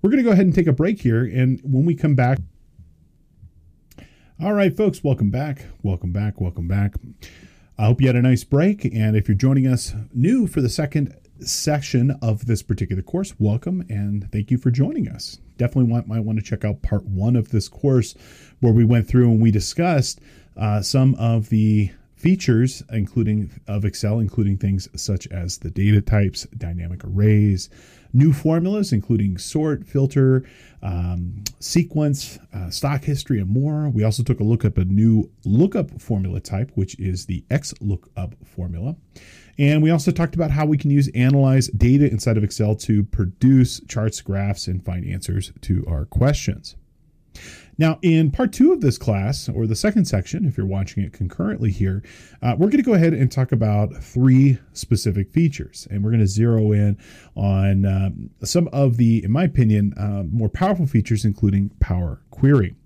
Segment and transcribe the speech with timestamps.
[0.00, 1.24] we're going to go ahead and take a break here.
[1.24, 2.38] And when we come back,
[4.42, 5.66] all right, folks, welcome back.
[5.82, 6.40] Welcome back.
[6.40, 6.94] Welcome back.
[7.78, 8.84] I hope you had a nice break.
[8.84, 13.84] And if you're joining us new for the second section of this particular course, welcome
[13.88, 15.38] and thank you for joining us.
[15.58, 18.14] Definitely want, might want to check out part one of this course
[18.60, 20.20] where we went through and we discussed
[20.56, 21.90] uh, some of the
[22.20, 27.70] features including of Excel, including things such as the data types, dynamic arrays,
[28.12, 30.44] new formulas, including sort, filter,
[30.82, 33.88] um, sequence, uh, stock history, and more.
[33.88, 38.34] We also took a look at a new lookup formula type, which is the XLOOKUP
[38.46, 38.96] formula.
[39.58, 43.04] And we also talked about how we can use analyze data inside of Excel to
[43.04, 46.76] produce charts, graphs, and find answers to our questions.
[47.80, 51.14] Now, in part two of this class, or the second section, if you're watching it
[51.14, 52.02] concurrently here,
[52.42, 55.88] uh, we're going to go ahead and talk about three specific features.
[55.90, 56.98] And we're going to zero in
[57.34, 62.76] on um, some of the, in my opinion, uh, more powerful features, including Power Query.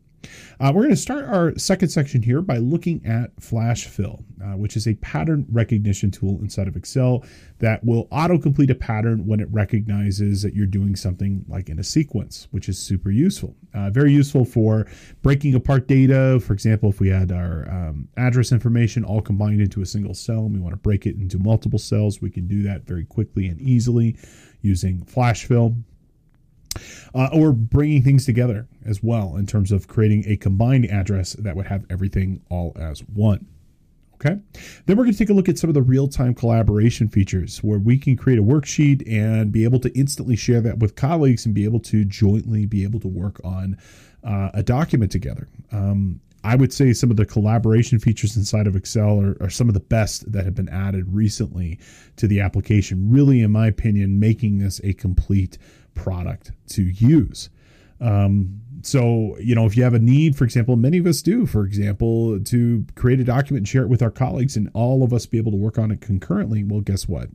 [0.60, 4.56] Uh, we're going to start our second section here by looking at Flash Fill, uh,
[4.56, 7.24] which is a pattern recognition tool inside of Excel
[7.58, 11.84] that will auto-complete a pattern when it recognizes that you're doing something like in a
[11.84, 13.56] sequence, which is super useful.
[13.74, 14.86] Uh, very useful for
[15.22, 16.40] breaking apart data.
[16.40, 20.40] For example, if we had our um, address information all combined into a single cell
[20.40, 23.46] and we want to break it into multiple cells, we can do that very quickly
[23.46, 24.16] and easily
[24.62, 25.76] using Flash Fill
[27.14, 31.56] uh, or bringing things together as well in terms of creating a combined address that
[31.56, 33.46] would have everything all as one.
[34.14, 34.40] Okay.
[34.86, 37.58] Then we're going to take a look at some of the real time collaboration features
[37.58, 41.44] where we can create a worksheet and be able to instantly share that with colleagues
[41.44, 43.76] and be able to jointly be able to work on
[44.22, 45.48] uh, a document together.
[45.72, 49.68] Um, I would say some of the collaboration features inside of Excel are, are, some
[49.68, 51.78] of the best that have been added recently
[52.16, 53.10] to the application.
[53.10, 55.56] Really, in my opinion, making this a complete
[55.94, 57.50] product to use.
[58.00, 61.46] Um, so, you know, if you have a need, for example, many of us do,
[61.46, 65.12] for example, to create a document and share it with our colleagues and all of
[65.12, 67.28] us be able to work on it concurrently, well, guess what?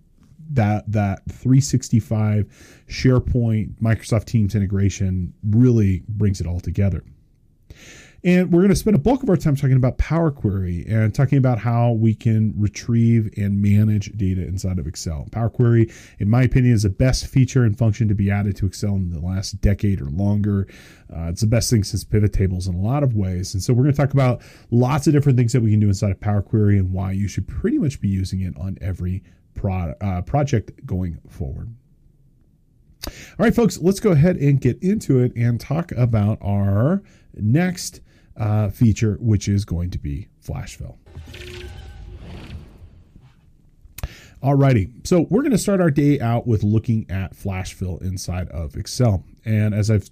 [0.52, 7.04] That that 365 SharePoint Microsoft Teams integration really brings it all together.
[8.24, 11.16] And we're going to spend a bulk of our time talking about Power Query and
[11.16, 15.28] talking about how we can retrieve and manage data inside of Excel.
[15.32, 18.66] Power Query, in my opinion, is the best feature and function to be added to
[18.66, 20.68] Excel in the last decade or longer.
[21.16, 23.54] Uh, it's the best thing since pivot tables in a lot of ways.
[23.54, 25.88] And so we're going to talk about lots of different things that we can do
[25.88, 29.24] inside of Power Query and why you should pretty much be using it on every
[29.54, 31.74] pro- uh, project going forward.
[33.08, 33.14] All
[33.46, 37.02] right, folks, let's go ahead and get into it and talk about our
[37.34, 38.02] next
[38.40, 40.98] uh, feature, which is going to be flash fill.
[44.42, 48.48] Alrighty, so we're going to start our day out with looking at flash fill inside
[48.50, 49.26] of Excel.
[49.44, 50.10] And as I've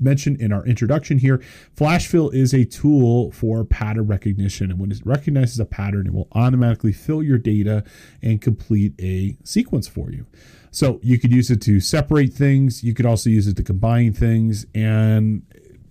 [0.00, 1.40] mentioned in our introduction here,
[1.72, 4.72] flash fill is a tool for pattern recognition.
[4.72, 7.84] And when it recognizes a pattern, it will automatically fill your data
[8.20, 10.26] and complete a sequence for you.
[10.72, 12.82] So you could use it to separate things.
[12.82, 14.66] You could also use it to combine things.
[14.74, 15.42] And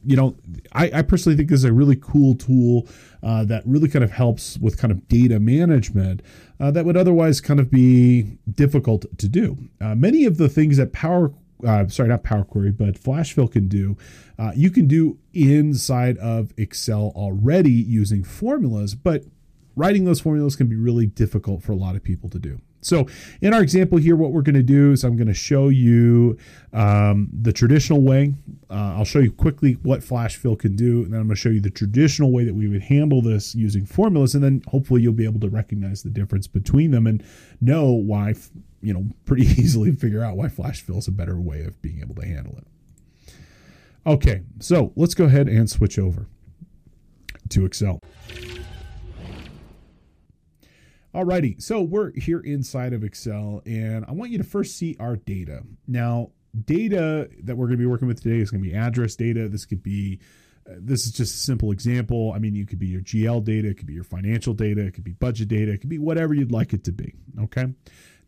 [0.03, 0.35] you know,
[0.71, 2.87] I, I, personally think this is a really cool tool
[3.21, 6.21] uh, that really kind of helps with kind of data management
[6.59, 9.57] uh, that would otherwise kind of be difficult to do.
[9.79, 11.31] Uh, many of the things that Power,
[11.65, 13.95] uh, sorry, not Power Query, but FlashFill can do,
[14.39, 19.23] uh, you can do inside of Excel already using formulas, but
[19.75, 22.59] writing those formulas can be really difficult for a lot of people to do.
[22.81, 23.07] So
[23.41, 26.37] in our example here, what we're going to do is I'm going to show you
[26.73, 28.33] um, the traditional way.
[28.69, 31.41] Uh, I'll show you quickly what flash fill can do, and then I'm going to
[31.41, 35.01] show you the traditional way that we would handle this using formulas, and then hopefully
[35.01, 37.23] you'll be able to recognize the difference between them and
[37.59, 38.33] know why,
[38.81, 42.01] you know, pretty easily figure out why flash fill is a better way of being
[42.01, 42.67] able to handle it.
[44.05, 46.25] Okay, so let's go ahead and switch over
[47.49, 48.00] to Excel.
[51.13, 55.17] Alrighty, so we're here inside of Excel, and I want you to first see our
[55.17, 55.61] data.
[55.85, 56.29] Now,
[56.63, 59.49] data that we're going to be working with today is going to be address data.
[59.49, 60.21] This could be
[60.69, 62.31] uh, this is just a simple example.
[62.33, 64.93] I mean, you could be your GL data, it could be your financial data, it
[64.93, 67.13] could be budget data, it could be whatever you'd like it to be.
[67.41, 67.65] Okay.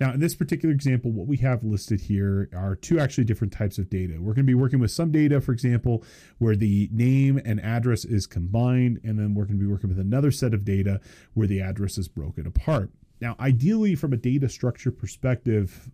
[0.03, 3.77] Now, in this particular example, what we have listed here are two actually different types
[3.77, 4.15] of data.
[4.15, 6.03] We're going to be working with some data, for example,
[6.39, 9.97] where the name and address is combined, and then we're going to be working with
[9.97, 10.99] another set of data
[11.35, 12.89] where the address is broken apart.
[13.21, 15.89] Now, ideally, from a data structure perspective,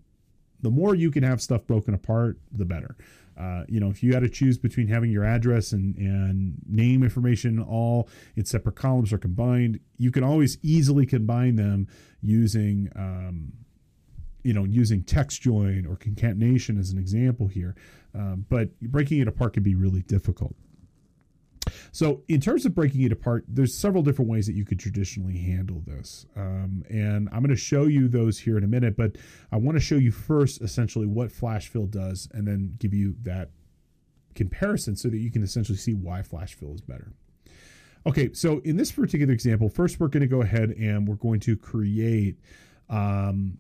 [0.60, 2.98] the more you can have stuff broken apart, the better.
[3.40, 7.04] Uh, you know, if you had to choose between having your address and, and name
[7.04, 11.88] information all in separate columns or combined, you can always easily combine them
[12.24, 13.54] using um,
[14.44, 17.76] you know, using text join or concatenation as an example here.
[18.16, 20.56] Um, but breaking it apart can be really difficult.
[21.92, 25.38] So, in terms of breaking it apart, there's several different ways that you could traditionally
[25.38, 26.26] handle this.
[26.36, 29.18] Um, and I'm going to show you those here in a minute, but
[29.52, 33.16] I want to show you first essentially what flash fill does and then give you
[33.24, 33.50] that
[34.36, 37.14] comparison so that you can essentially see why flash fill is better.
[38.06, 41.40] Okay, so in this particular example, first we're going to go ahead and we're going
[41.42, 42.38] to create
[42.90, 43.58] um,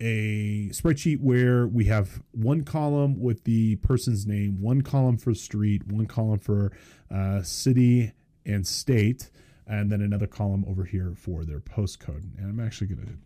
[0.00, 5.86] a spreadsheet where we have one column with the person's name, one column for street,
[5.86, 6.72] one column for
[7.10, 8.12] uh, city
[8.44, 9.30] and state,
[9.66, 12.36] and then another column over here for their postcode.
[12.38, 13.18] And I'm actually going to,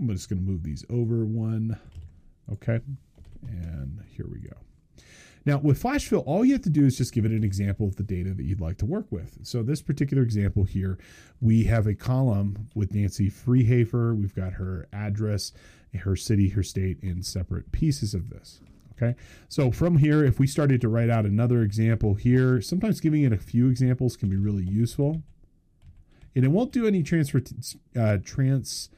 [0.00, 1.78] I'm just going to move these over one.
[2.50, 2.80] Okay.
[3.46, 4.56] And here we go.
[5.46, 7.86] Now, with flash fill, all you have to do is just give it an example
[7.86, 9.38] of the data that you'd like to work with.
[9.42, 10.98] So, this particular example here,
[11.40, 14.16] we have a column with Nancy Freehafer.
[14.16, 15.52] We've got her address,
[15.94, 18.60] her city, her state in separate pieces of this.
[18.96, 19.16] Okay.
[19.48, 23.32] So, from here, if we started to write out another example here, sometimes giving it
[23.32, 25.22] a few examples can be really useful.
[26.34, 27.42] And it won't do any transfer,
[27.94, 28.88] uh, trans,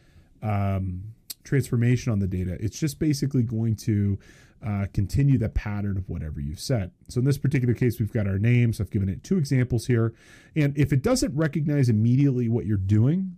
[0.43, 1.14] um,
[1.44, 2.56] transformation on the data.
[2.60, 4.19] It's just basically going to
[4.64, 6.91] uh, continue the pattern of whatever you've set.
[7.08, 8.81] So in this particular case, we've got our names.
[8.81, 10.14] I've given it two examples here.
[10.55, 13.37] And if it doesn't recognize immediately what you're doing,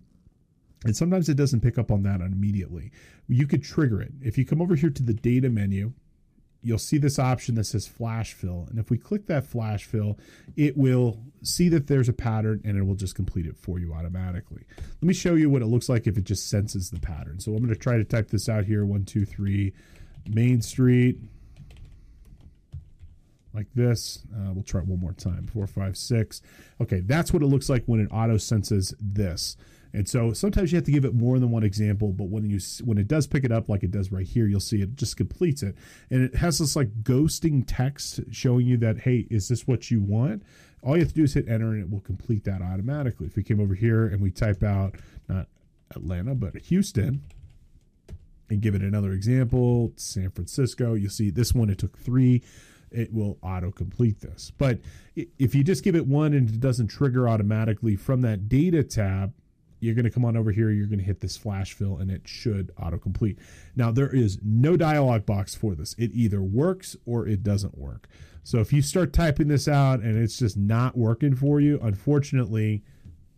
[0.85, 2.93] and sometimes it doesn't pick up on that immediately,
[3.27, 4.13] you could trigger it.
[4.23, 5.93] If you come over here to the data menu,
[6.63, 8.67] you'll see this option that says flash fill.
[8.71, 10.19] And if we click that flash fill,
[10.57, 13.93] it will see that there's a pattern and it will just complete it for you
[13.93, 14.65] automatically.
[14.77, 17.41] Let me show you what it looks like if it just senses the pattern.
[17.41, 19.73] So I'm going to try to type this out here one, two, three,
[20.29, 21.19] Main Street.
[23.55, 24.21] Like this.
[24.33, 25.47] Uh, we'll try it one more time.
[25.47, 26.43] Four, five, six.
[26.81, 29.57] Okay, that's what it looks like when it auto senses this.
[29.93, 32.61] And so sometimes you have to give it more than one example, but when you
[32.85, 35.17] when it does pick it up like it does right here, you'll see it just
[35.17, 35.77] completes it.
[36.11, 40.01] And it has this like ghosting text showing you that hey, is this what you
[40.01, 40.43] want?
[40.83, 43.27] All you have to do is hit enter and it will complete that automatically.
[43.27, 44.97] If we came over here and we type out
[45.29, 45.49] not
[45.95, 47.23] Atlanta but Houston
[48.51, 52.43] and give it another example, San Francisco, you'll see this one it took 3
[52.91, 54.53] it will auto complete this.
[54.57, 54.79] But
[55.15, 59.33] if you just give it one and it doesn't trigger automatically from that data tab,
[59.81, 62.11] you're going to come on over here, you're going to hit this flash fill, and
[62.11, 63.39] it should autocomplete.
[63.77, 65.95] Now, there is no dialog box for this.
[65.99, 68.09] It either works or it doesn't work.
[68.43, 72.83] So if you start typing this out and it's just not working for you, unfortunately,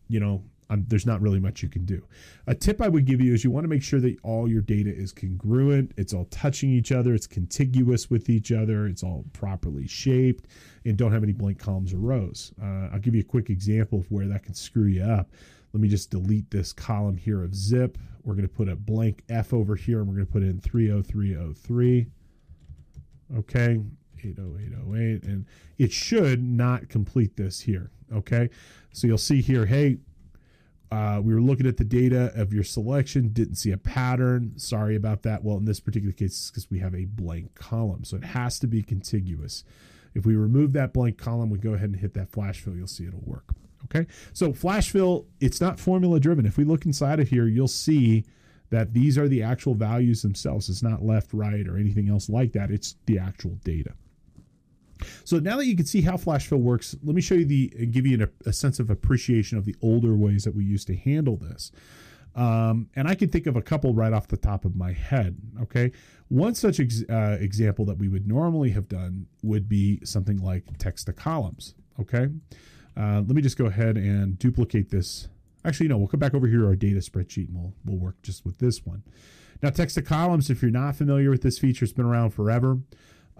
[0.09, 0.45] you know,
[0.77, 2.07] there's not really much you can do.
[2.47, 4.63] A tip I would give you is you want to make sure that all your
[4.63, 9.25] data is congruent, it's all touching each other, it's contiguous with each other, it's all
[9.33, 10.47] properly shaped,
[10.85, 12.53] and don't have any blank columns or rows.
[12.63, 15.31] Uh, I'll give you a quick example of where that can screw you up.
[15.73, 17.99] Let me just delete this column here of zip.
[18.25, 20.61] We're going to put a blank F over here and we're going to put in
[20.61, 22.07] 30303.
[23.39, 23.81] Okay,
[24.19, 25.25] 80808.
[25.25, 25.47] And
[25.79, 27.91] it should not complete this here.
[28.13, 28.51] Okay,
[28.93, 29.99] so you'll see here, hey,
[30.91, 34.53] uh, we were looking at the data of your selection, didn't see a pattern.
[34.57, 35.45] Sorry about that.
[35.45, 38.05] Well, in this particular case, it's because we have a blank column.
[38.05, 39.63] So it has to be contiguous.
[40.15, 42.89] If we remove that blank column, we go ahead and hit that flash fill, you'll
[42.89, 43.55] see it'll work.
[43.85, 44.07] Okay.
[44.33, 46.45] So flash fill, it's not formula driven.
[46.45, 48.25] If we look inside of here, you'll see
[48.71, 50.69] that these are the actual values themselves.
[50.69, 52.71] It's not left, right, or anything else like that.
[52.71, 53.95] It's the actual data.
[55.25, 57.69] So now that you can see how flash fill works, let me show you the
[57.87, 60.97] give you an, a sense of appreciation of the older ways that we used to
[60.97, 61.73] handle this.
[62.35, 65.37] Um, and I can think of a couple right off the top of my head.
[65.63, 65.93] Okay.
[66.29, 70.65] One such ex- uh, example that we would normally have done would be something like
[70.79, 71.75] text to columns.
[71.99, 72.29] Okay.
[72.97, 75.29] Uh, let me just go ahead and duplicate this.
[75.65, 78.23] Actually, no, we'll come back over here to our data spreadsheet and we'll, we'll work
[78.23, 79.03] just with this one.
[79.63, 82.79] Now, text to columns, if you're not familiar with this feature, it's been around forever.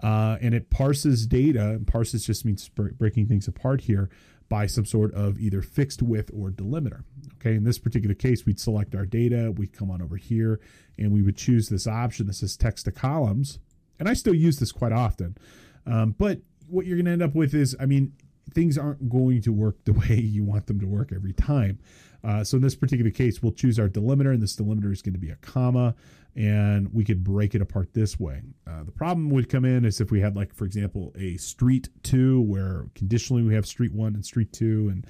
[0.01, 4.09] Uh, and it parses data, and parses just means breaking things apart here
[4.49, 7.03] by some sort of either fixed width or delimiter.
[7.35, 10.59] Okay, in this particular case, we'd select our data, we'd come on over here,
[10.97, 13.59] and we would choose this option that says text to columns.
[13.97, 15.37] And I still use this quite often.
[15.85, 18.13] Um, but what you're going to end up with is, I mean,
[18.53, 21.79] things aren't going to work the way you want them to work every time.
[22.23, 25.13] Uh, so in this particular case, we'll choose our delimiter, and this delimiter is going
[25.13, 25.95] to be a comma,
[26.35, 28.41] and we could break it apart this way.
[28.67, 31.89] Uh, the problem would come in is if we had, like, for example, a street
[32.03, 35.05] two, where conditionally we have street one and street two, and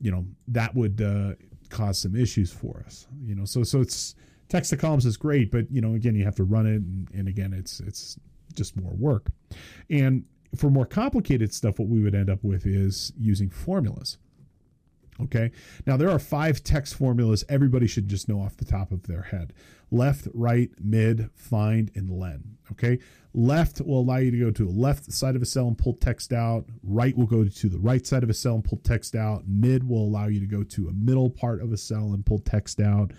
[0.00, 1.34] you know that would uh,
[1.68, 3.06] cause some issues for us.
[3.24, 4.14] You know, so so it's
[4.48, 7.08] text to columns is great, but you know, again, you have to run it, and,
[7.14, 8.18] and again, it's it's
[8.54, 9.28] just more work.
[9.90, 10.24] And
[10.56, 14.18] for more complicated stuff, what we would end up with is using formulas.
[15.20, 15.50] Okay.
[15.86, 19.22] Now there are five text formulas everybody should just know off the top of their
[19.22, 19.52] head
[19.90, 22.56] left, right, mid, find, and len.
[22.72, 22.98] Okay.
[23.34, 25.94] Left will allow you to go to the left side of a cell and pull
[25.94, 26.66] text out.
[26.82, 29.44] Right will go to the right side of a cell and pull text out.
[29.46, 32.38] Mid will allow you to go to a middle part of a cell and pull
[32.38, 33.12] text out.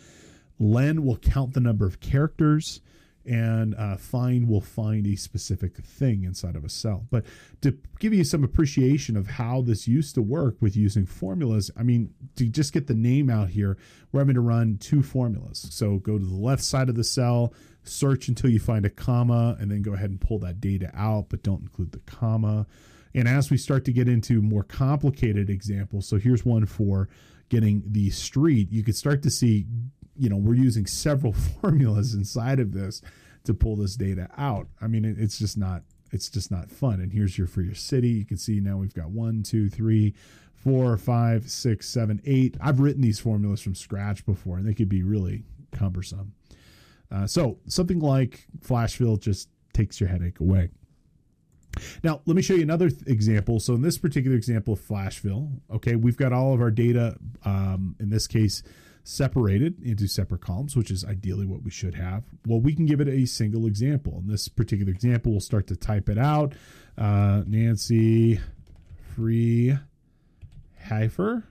[0.59, 2.81] Len will count the number of characters
[3.25, 7.05] and uh, find will find a specific thing inside of a cell.
[7.11, 7.25] But
[7.61, 11.83] to give you some appreciation of how this used to work with using formulas, I
[11.83, 13.77] mean, to just get the name out here,
[14.11, 15.67] we're having to run two formulas.
[15.71, 19.57] So go to the left side of the cell, search until you find a comma,
[19.59, 22.65] and then go ahead and pull that data out, but don't include the comma.
[23.13, 27.09] And as we start to get into more complicated examples, so here's one for
[27.49, 29.65] getting the street, you could start to see
[30.19, 33.01] you know we're using several formulas inside of this
[33.45, 34.67] to pull this data out.
[34.81, 36.99] I mean it, it's just not it's just not fun.
[36.99, 38.09] And here's your for your city.
[38.09, 40.13] You can see now we've got one two three
[40.53, 42.57] four five six seven eight.
[42.61, 46.33] I've written these formulas from scratch before and they could be really cumbersome.
[47.11, 50.69] Uh, so something like flash fill just takes your headache away.
[52.03, 53.59] Now, let me show you another th- example.
[53.59, 57.15] So, in this particular example of flash fill, okay, we've got all of our data,
[57.45, 58.63] um, in this case,
[59.09, 62.23] separated into separate columns, which is ideally what we should have.
[62.45, 64.19] Well, we can give it a single example.
[64.19, 66.53] In this particular example, we'll start to type it out.
[66.95, 68.39] Uh, Nancy
[69.15, 69.75] Free
[70.77, 71.43] Heifer.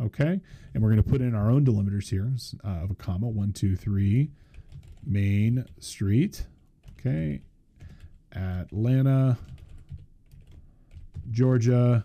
[0.00, 0.40] Okay.
[0.72, 2.30] And we're going to put in our own delimiters here
[2.64, 4.30] uh, of a comma one, two, three,
[5.04, 6.46] Main Street.
[7.00, 7.40] Okay.
[8.32, 9.36] Atlanta,
[11.32, 12.04] Georgia,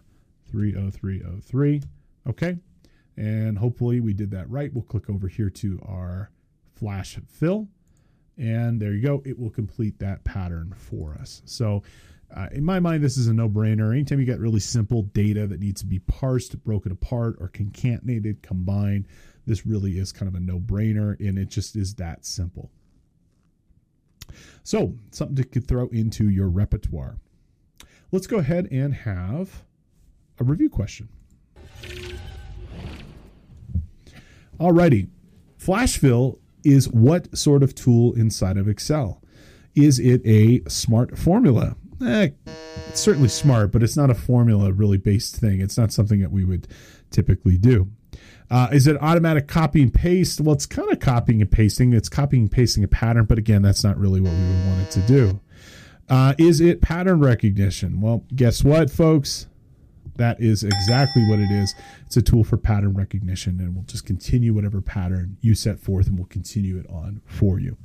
[0.51, 1.83] 30303.
[2.27, 2.57] Okay.
[3.17, 4.73] And hopefully we did that right.
[4.73, 6.31] We'll click over here to our
[6.73, 7.67] flash fill.
[8.37, 9.21] And there you go.
[9.25, 11.41] It will complete that pattern for us.
[11.45, 11.83] So
[12.35, 13.93] uh, in my mind, this is a no-brainer.
[13.93, 18.41] Anytime you get really simple data that needs to be parsed, broken apart, or concatenated,
[18.41, 19.07] combined,
[19.45, 22.71] this really is kind of a no-brainer, and it just is that simple.
[24.63, 27.17] So something to throw into your repertoire.
[28.11, 29.63] Let's go ahead and have
[30.39, 31.09] a review question.
[34.59, 35.09] Alrighty.
[35.59, 39.21] Flashfill is what sort of tool inside of Excel?
[39.75, 41.75] Is it a smart formula?
[42.05, 42.29] Eh,
[42.87, 45.61] it's certainly smart, but it's not a formula really based thing.
[45.61, 46.67] It's not something that we would
[47.11, 47.89] typically do.
[48.49, 50.39] Uh, is it automatic copy and paste?
[50.39, 51.93] Well, it's kind of copying and pasting.
[51.93, 54.81] It's copying and pasting a pattern, but again, that's not really what we would want
[54.81, 55.39] it to do.
[56.07, 57.99] Uh, is it pattern recognition?
[57.99, 59.47] Well, guess what, folks?
[60.17, 61.75] That is exactly what it is.
[62.05, 66.07] It's a tool for pattern recognition, and we'll just continue whatever pattern you set forth,
[66.07, 67.77] and we'll continue it on for you.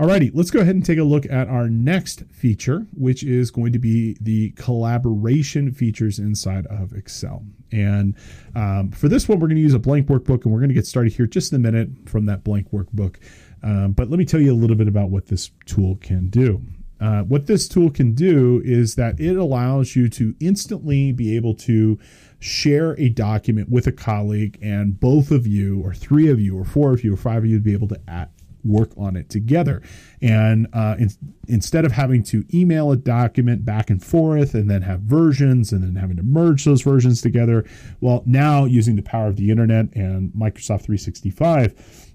[0.00, 3.70] Alrighty, let's go ahead and take a look at our next feature, which is going
[3.74, 7.44] to be the collaboration features inside of Excel.
[7.70, 8.16] And
[8.56, 10.74] um, for this one, we're going to use a blank workbook, and we're going to
[10.74, 13.16] get started here just in a minute from that blank workbook.
[13.62, 16.62] Um, but let me tell you a little bit about what this tool can do.
[17.00, 21.54] Uh, what this tool can do is that it allows you to instantly be able
[21.54, 21.98] to
[22.40, 26.64] share a document with a colleague, and both of you, or three of you, or
[26.64, 28.30] four of you, or five of you, to be able to at,
[28.64, 29.82] work on it together.
[30.20, 31.10] And uh, in,
[31.48, 35.82] instead of having to email a document back and forth and then have versions and
[35.82, 37.64] then having to merge those versions together,
[38.00, 42.06] well, now using the power of the internet and Microsoft 365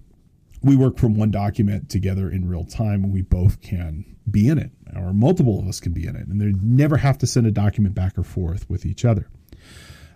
[0.64, 4.58] we work from one document together in real time and we both can be in
[4.58, 7.48] it or multiple of us can be in it and they never have to send
[7.48, 9.28] a document back or forth with each other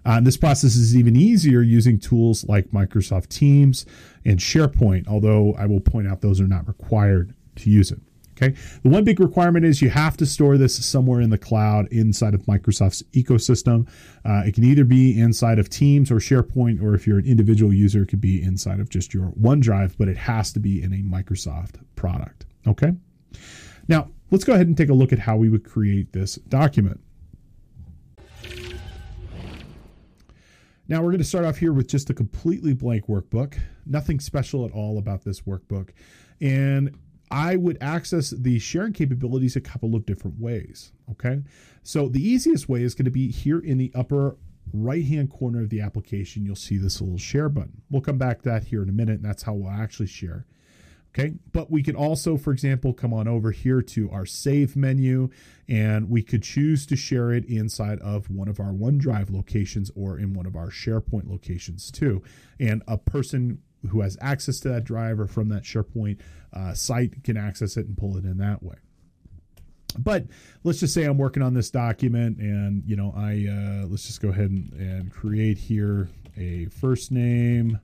[0.06, 3.86] uh, this process is even easier using tools like microsoft teams
[4.26, 8.00] and sharepoint although i will point out those are not required to use it
[8.42, 8.56] Okay.
[8.84, 12.34] The one big requirement is you have to store this somewhere in the cloud inside
[12.34, 13.88] of Microsoft's ecosystem.
[14.24, 17.74] Uh, it can either be inside of Teams or SharePoint, or if you're an individual
[17.74, 20.94] user, it could be inside of just your OneDrive, but it has to be in
[20.94, 22.46] a Microsoft product.
[22.66, 22.94] Okay.
[23.90, 27.00] Now, let's go ahead and take a look at how we would create this document.
[30.88, 33.60] Now we're going to start off here with just a completely blank workbook.
[33.86, 35.90] Nothing special at all about this workbook.
[36.42, 36.98] And
[37.30, 40.92] I would access the sharing capabilities a couple of different ways.
[41.12, 41.44] Okay.
[41.84, 44.38] So the easiest way is going to be here in the upper
[44.74, 46.44] right hand corner of the application.
[46.44, 47.82] You'll see this little share button.
[47.92, 50.48] We'll come back to that here in a minute, and that's how we'll actually share.
[51.14, 51.34] Okay.
[51.52, 55.30] But we could also, for example, come on over here to our save menu
[55.68, 60.20] and we could choose to share it inside of one of our OneDrive locations or
[60.20, 62.22] in one of our SharePoint locations too.
[62.60, 66.20] And a person who has access to that drive or from that SharePoint
[66.54, 68.76] uh, site can access it and pull it in that way.
[69.98, 70.26] but
[70.64, 74.22] let's just say I'm working on this document and you know I uh, let's just
[74.22, 77.80] go ahead and, and create here a first name,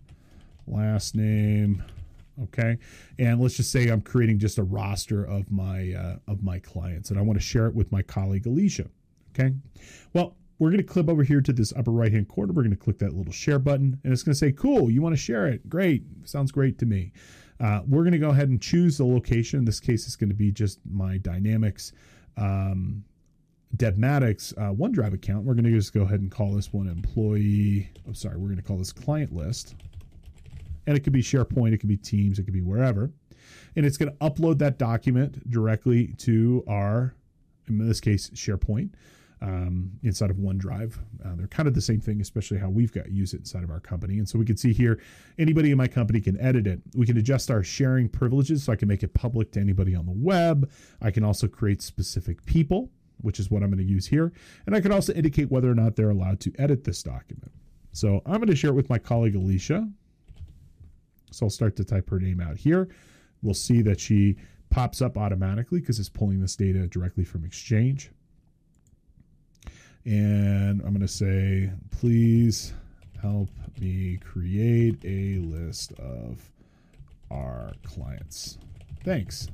[0.67, 1.83] last name,
[2.43, 2.77] okay,
[3.19, 7.09] and let's just say I'm creating just a roster of my uh, of my clients
[7.09, 8.89] and I want to share it with my colleague Alicia,
[9.31, 9.53] okay.
[10.13, 12.53] Well, we're going to clip over here to this upper right hand corner.
[12.53, 15.01] We're going to click that little share button and it's going to say, cool, you
[15.01, 15.67] want to share it?
[15.69, 16.03] Great.
[16.23, 17.11] Sounds great to me.
[17.59, 19.59] Uh, we're going to go ahead and choose the location.
[19.59, 21.93] In this case, it's going to be just my Dynamics
[22.37, 23.03] um,
[23.77, 25.45] Debmatics uh, OneDrive account.
[25.45, 27.89] We're going to just go ahead and call this one employee.
[28.07, 29.75] I'm sorry, we're going to call this client list.
[30.87, 33.11] And it could be SharePoint, it could be Teams, it could be wherever.
[33.75, 37.15] And it's going to upload that document directly to our,
[37.67, 38.91] in this case, SharePoint
[39.41, 40.97] um, inside of OneDrive.
[41.23, 43.69] Uh, they're kind of the same thing, especially how we've got use it inside of
[43.69, 44.17] our company.
[44.17, 44.99] And so we can see here,
[45.37, 46.81] anybody in my company can edit it.
[46.95, 50.05] We can adjust our sharing privileges so I can make it public to anybody on
[50.05, 50.69] the web.
[51.01, 52.89] I can also create specific people,
[53.21, 54.31] which is what I'm going to use here.
[54.65, 57.51] And I can also indicate whether or not they're allowed to edit this document.
[57.91, 59.87] So I'm going to share it with my colleague Alicia.
[61.35, 62.89] So I'll start to type her name out here.
[63.41, 64.37] We'll see that she
[64.69, 68.11] pops up automatically because it's pulling this data directly from Exchange
[70.05, 72.73] and I'm going to say, please
[73.21, 73.49] help
[73.79, 76.51] me create a list of
[77.31, 78.59] our clients.
[79.03, 79.47] Thanks.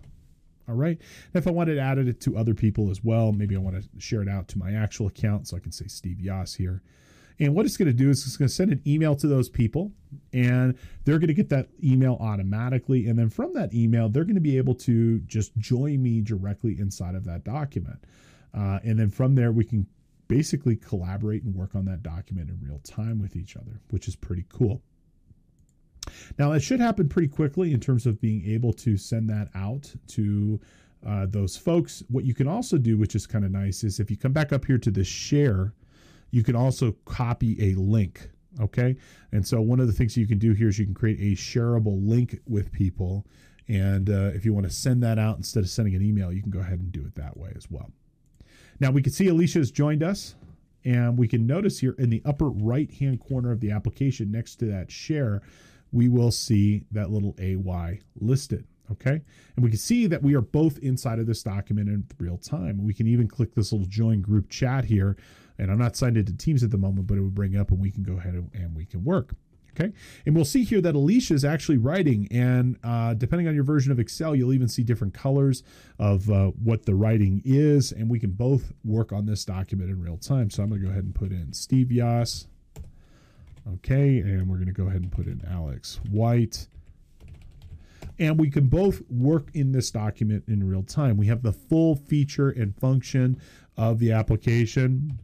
[0.67, 0.99] All right.
[1.33, 3.81] And if I wanted to add it to other people as well, maybe I want
[3.81, 5.47] to share it out to my actual account.
[5.47, 6.81] So I can say Steve Yoss here.
[7.41, 9.49] And what it's going to do is it's going to send an email to those
[9.49, 9.91] people,
[10.31, 13.07] and they're going to get that email automatically.
[13.07, 16.79] And then from that email, they're going to be able to just join me directly
[16.79, 17.97] inside of that document.
[18.53, 19.87] Uh, and then from there, we can
[20.27, 24.15] basically collaborate and work on that document in real time with each other, which is
[24.15, 24.83] pretty cool.
[26.37, 29.91] Now, it should happen pretty quickly in terms of being able to send that out
[30.09, 30.59] to
[31.07, 32.03] uh, those folks.
[32.09, 34.53] What you can also do, which is kind of nice, is if you come back
[34.53, 35.73] up here to the share,
[36.31, 38.29] you can also copy a link.
[38.59, 38.97] Okay.
[39.31, 41.35] And so, one of the things you can do here is you can create a
[41.35, 43.25] shareable link with people.
[43.67, 46.41] And uh, if you want to send that out instead of sending an email, you
[46.41, 47.91] can go ahead and do it that way as well.
[48.79, 50.35] Now we can see Alicia has joined us
[50.83, 54.55] and we can notice here in the upper right hand corner of the application next
[54.57, 55.41] to that share,
[55.91, 58.65] we will see that little AY listed.
[58.91, 59.21] Okay.
[59.55, 62.83] And we can see that we are both inside of this document in real time.
[62.83, 65.15] We can even click this little join group chat here.
[65.61, 67.79] And I'm not signed into Teams at the moment, but it would bring up and
[67.79, 69.35] we can go ahead and, and we can work.
[69.79, 69.93] Okay.
[70.25, 72.27] And we'll see here that Alicia is actually writing.
[72.31, 75.63] And uh, depending on your version of Excel, you'll even see different colors
[75.99, 77.91] of uh, what the writing is.
[77.91, 80.49] And we can both work on this document in real time.
[80.49, 82.47] So I'm going to go ahead and put in Steve Yoss.
[83.75, 84.17] Okay.
[84.17, 86.67] And we're going to go ahead and put in Alex White.
[88.17, 91.17] And we can both work in this document in real time.
[91.17, 93.39] We have the full feature and function
[93.77, 95.19] of the application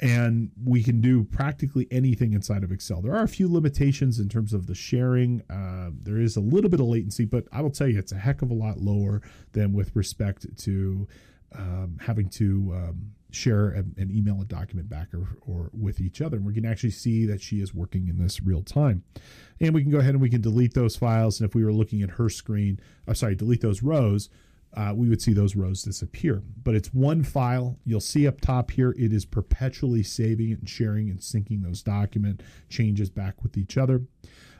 [0.00, 3.00] and we can do practically anything inside of Excel.
[3.00, 5.42] There are a few limitations in terms of the sharing.
[5.48, 8.18] Uh, there is a little bit of latency, but I will tell you it's a
[8.18, 11.08] heck of a lot lower than with respect to
[11.54, 16.20] um, having to um, share and, and, email a document back or, or with each
[16.20, 16.36] other.
[16.36, 19.04] And we can actually see that she is working in this real time.
[19.60, 21.40] And we can go ahead and we can delete those files.
[21.40, 24.28] And if we were looking at her screen, I'm sorry, delete those rows
[24.76, 26.42] uh, we would see those rows disappear.
[26.62, 27.78] But it's one file.
[27.84, 32.42] You'll see up top here, it is perpetually saving and sharing and syncing those document
[32.68, 34.02] changes back with each other.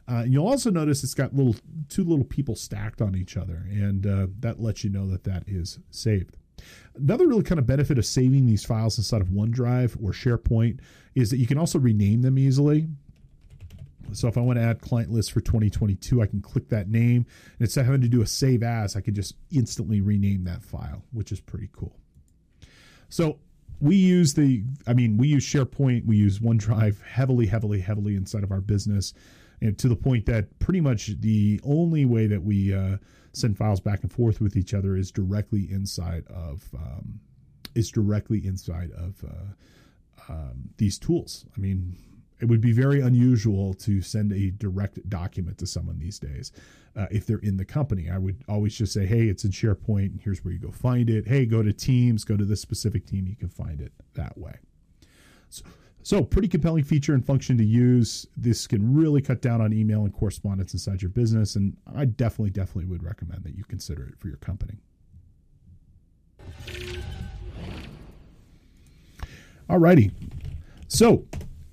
[0.09, 1.57] Uh, you'll also notice it's got little
[1.89, 5.43] two little people stacked on each other, and uh, that lets you know that that
[5.49, 6.37] is saved.
[6.95, 10.79] Another really kind of benefit of saving these files inside of OneDrive or SharePoint
[11.15, 12.89] is that you can also rename them easily.
[14.13, 17.27] So if I want to add client list for 2022, I can click that name.
[17.53, 20.63] And instead of having to do a save as, I can just instantly rename that
[20.63, 21.97] file, which is pretty cool.
[23.09, 23.39] So
[23.81, 28.43] we use the, I mean, we use SharePoint, we use OneDrive heavily, heavily, heavily inside
[28.43, 29.13] of our business.
[29.61, 32.99] And to the point that pretty much the only way that we uh,
[33.33, 37.21] send files back and forth with each other is directly inside of, um,
[37.75, 41.47] is directly inside of uh, um, these tools.
[41.57, 41.97] I mean,
[42.41, 46.53] it would be very unusual to send a direct document to someone these days
[46.95, 48.11] uh, if they're in the company.
[48.11, 51.27] I would always just say, hey, it's in SharePoint, here's where you go find it.
[51.27, 54.57] Hey, go to Teams, go to this specific team, you can find it that way.
[55.49, 55.65] So,
[56.03, 58.27] so pretty compelling feature and function to use.
[58.37, 62.51] This can really cut down on email and correspondence inside your business, and I definitely,
[62.51, 64.79] definitely would recommend that you consider it for your company.
[69.69, 70.13] All righty.
[70.87, 71.25] So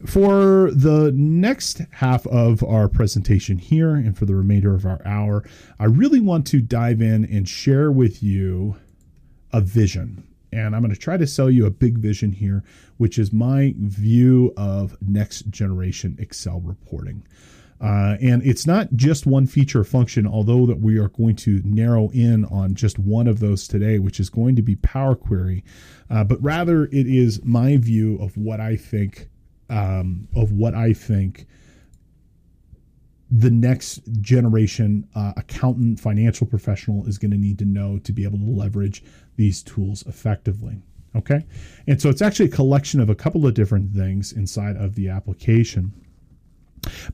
[0.05, 5.43] for the next half of our presentation here and for the remainder of our hour,
[5.79, 8.75] I really want to dive in and share with you
[9.51, 10.27] a vision.
[10.51, 12.63] And I'm going to try to sell you a big vision here,
[12.97, 17.25] which is my view of next generation Excel reporting.
[17.81, 22.09] Uh, and it's not just one feature function, although that we are going to narrow
[22.11, 25.63] in on just one of those today, which is going to be Power Query.
[26.09, 29.27] Uh, but rather, it is my view of what I think
[29.69, 31.45] um, of what I think
[33.35, 38.23] the next generation uh, accountant, financial professional is going to need to know to be
[38.23, 39.03] able to leverage
[39.37, 40.83] these tools effectively.
[41.15, 41.45] Okay.
[41.87, 45.09] And so it's actually a collection of a couple of different things inside of the
[45.09, 45.93] application.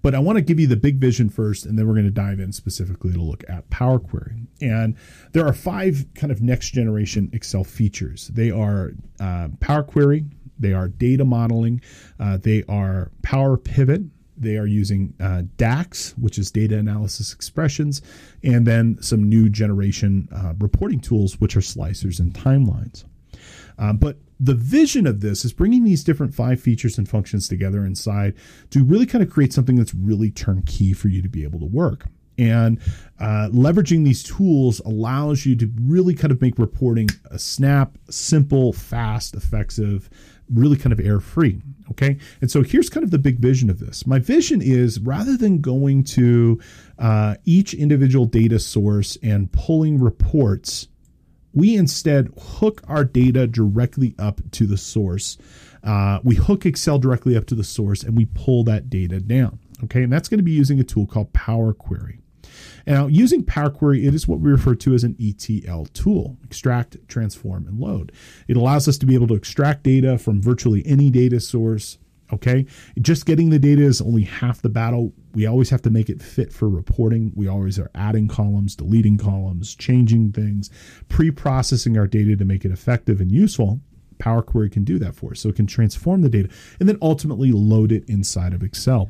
[0.01, 2.11] But I want to give you the big vision first, and then we're going to
[2.11, 4.47] dive in specifically to look at Power Query.
[4.61, 4.95] And
[5.33, 8.27] there are five kind of next generation Excel features.
[8.29, 10.25] They are uh, Power Query,
[10.59, 11.81] they are data modeling,
[12.19, 14.01] uh, they are Power Pivot,
[14.37, 18.01] they are using uh, DAX, which is data analysis expressions,
[18.43, 23.03] and then some new generation uh, reporting tools, which are slicers and timelines.
[23.77, 27.85] Um, but the vision of this is bringing these different five features and functions together
[27.85, 28.35] inside
[28.69, 31.65] to really kind of create something that's really turnkey for you to be able to
[31.65, 32.05] work.
[32.39, 32.79] And
[33.19, 38.71] uh, leveraging these tools allows you to really kind of make reporting a snap, simple,
[38.71, 40.09] fast, effective,
[40.53, 41.61] really kind of error free.
[41.91, 42.17] Okay.
[42.41, 44.07] And so here's kind of the big vision of this.
[44.07, 46.59] My vision is rather than going to
[46.97, 50.87] uh, each individual data source and pulling reports,
[51.53, 55.37] we instead hook our data directly up to the source.
[55.83, 59.59] Uh, we hook Excel directly up to the source and we pull that data down.
[59.83, 60.03] Okay.
[60.03, 62.19] And that's going to be using a tool called Power Query.
[62.87, 66.97] Now, using Power Query, it is what we refer to as an ETL tool extract,
[67.07, 68.11] transform, and load.
[68.47, 71.97] It allows us to be able to extract data from virtually any data source.
[72.31, 72.65] Okay.
[73.01, 75.13] Just getting the data is only half the battle.
[75.33, 77.31] We always have to make it fit for reporting.
[77.35, 80.69] We always are adding columns, deleting columns, changing things,
[81.07, 83.81] pre processing our data to make it effective and useful.
[84.19, 85.39] Power Query can do that for us.
[85.39, 89.09] So it can transform the data and then ultimately load it inside of Excel.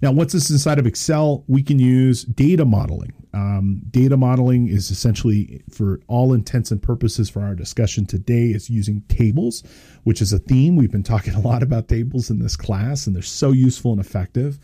[0.00, 3.12] Now, once it's inside of Excel, we can use data modeling.
[3.34, 8.68] Um, data modeling is essentially, for all intents and purposes for our discussion today, is
[8.68, 9.62] using tables,
[10.04, 10.76] which is a theme.
[10.76, 14.00] We've been talking a lot about tables in this class, and they're so useful and
[14.00, 14.58] effective.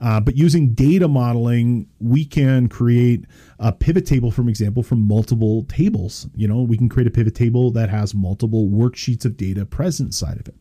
[0.00, 3.24] Uh, but using data modeling, we can create
[3.60, 6.26] a pivot table, for example, from multiple tables.
[6.34, 10.08] You know, we can create a pivot table that has multiple worksheets of data present
[10.08, 10.56] inside of it.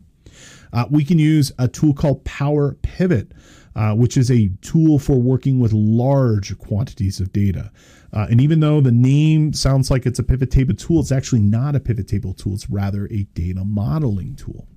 [0.74, 3.32] Uh, we can use a tool called Power Pivot
[3.76, 7.72] uh, which is a tool for working with large quantities of data.
[8.14, 11.42] Uh, and even though the name sounds like it's a pivot table tool, it's actually
[11.42, 12.54] not a pivot table tool.
[12.54, 14.68] It's rather a data modeling tool,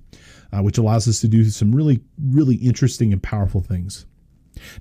[0.53, 4.05] uh, which allows us to do some really, really interesting and powerful things.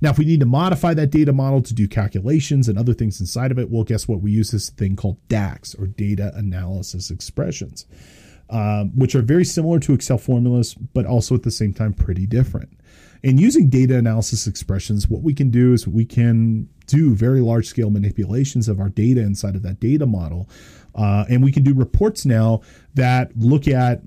[0.01, 3.21] Now, if we need to modify that data model to do calculations and other things
[3.21, 4.21] inside of it, well, guess what?
[4.21, 7.87] We use this thing called DAX or data analysis expressions,
[8.51, 12.25] um, which are very similar to Excel formulas, but also at the same time pretty
[12.25, 12.79] different.
[13.25, 17.67] And using data analysis expressions, what we can do is we can do very large
[17.67, 20.47] scale manipulations of our data inside of that data model.
[20.95, 22.61] Uh, and we can do reports now
[22.93, 24.03] that look at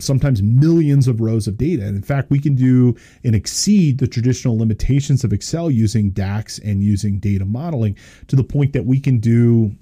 [0.00, 1.84] sometimes millions of rows of data.
[1.84, 6.58] And in fact, we can do and exceed the traditional limitations of Excel using DAX
[6.58, 9.76] and using data modeling to the point that we can do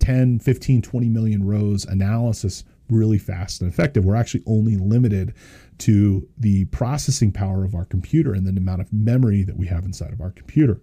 [0.00, 4.04] 10, 15, 20 million rows analysis really fast and effective.
[4.04, 5.34] We're actually only limited
[5.78, 9.84] to the processing power of our computer and the amount of memory that we have
[9.84, 10.80] inside of our computer.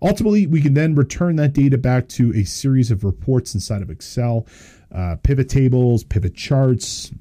[0.00, 3.90] Ultimately, we can then return that data back to a series of reports inside of
[3.90, 4.46] Excel,
[4.94, 7.12] uh, pivot tables, pivot charts,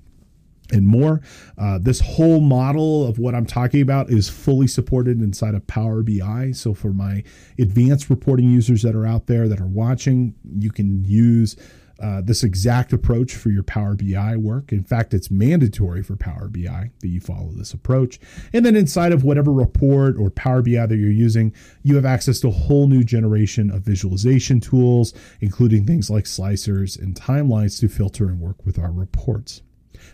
[0.72, 1.22] and more.
[1.58, 6.02] Uh, this whole model of what I'm talking about is fully supported inside of Power
[6.02, 6.52] BI.
[6.54, 7.24] So, for my
[7.60, 11.56] advanced reporting users that are out there that are watching, you can use
[12.02, 14.72] uh, this exact approach for your Power BI work.
[14.72, 18.20] In fact, it's mandatory for Power BI that you follow this approach.
[18.54, 22.40] And then inside of whatever report or Power BI that you're using, you have access
[22.42, 27.88] to a whole new generation of visualization tools, including things like slicers and timelines to
[27.88, 29.62] filter and work with our reports.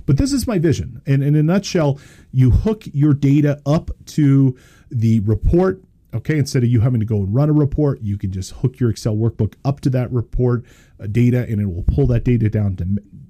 [0.05, 1.01] But this is my vision.
[1.05, 1.99] And in a nutshell,
[2.31, 4.57] you hook your data up to
[4.91, 5.81] the report
[6.13, 8.79] Okay, instead of you having to go and run a report, you can just hook
[8.79, 10.63] your Excel workbook up to that report
[11.01, 12.85] uh, data and it will pull that data down to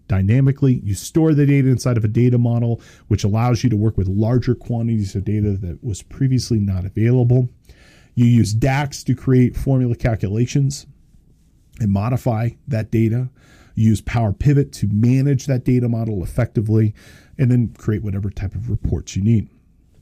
[0.07, 0.79] dynamically.
[0.83, 4.07] You store the data inside of a data model, which allows you to work with
[4.07, 7.49] larger quantities of data that was previously not available.
[8.15, 10.87] You use DAX to create formula calculations
[11.79, 13.29] and modify that data.
[13.75, 16.95] You use Power Pivot to manage that data model effectively
[17.37, 19.49] and then create whatever type of reports you need.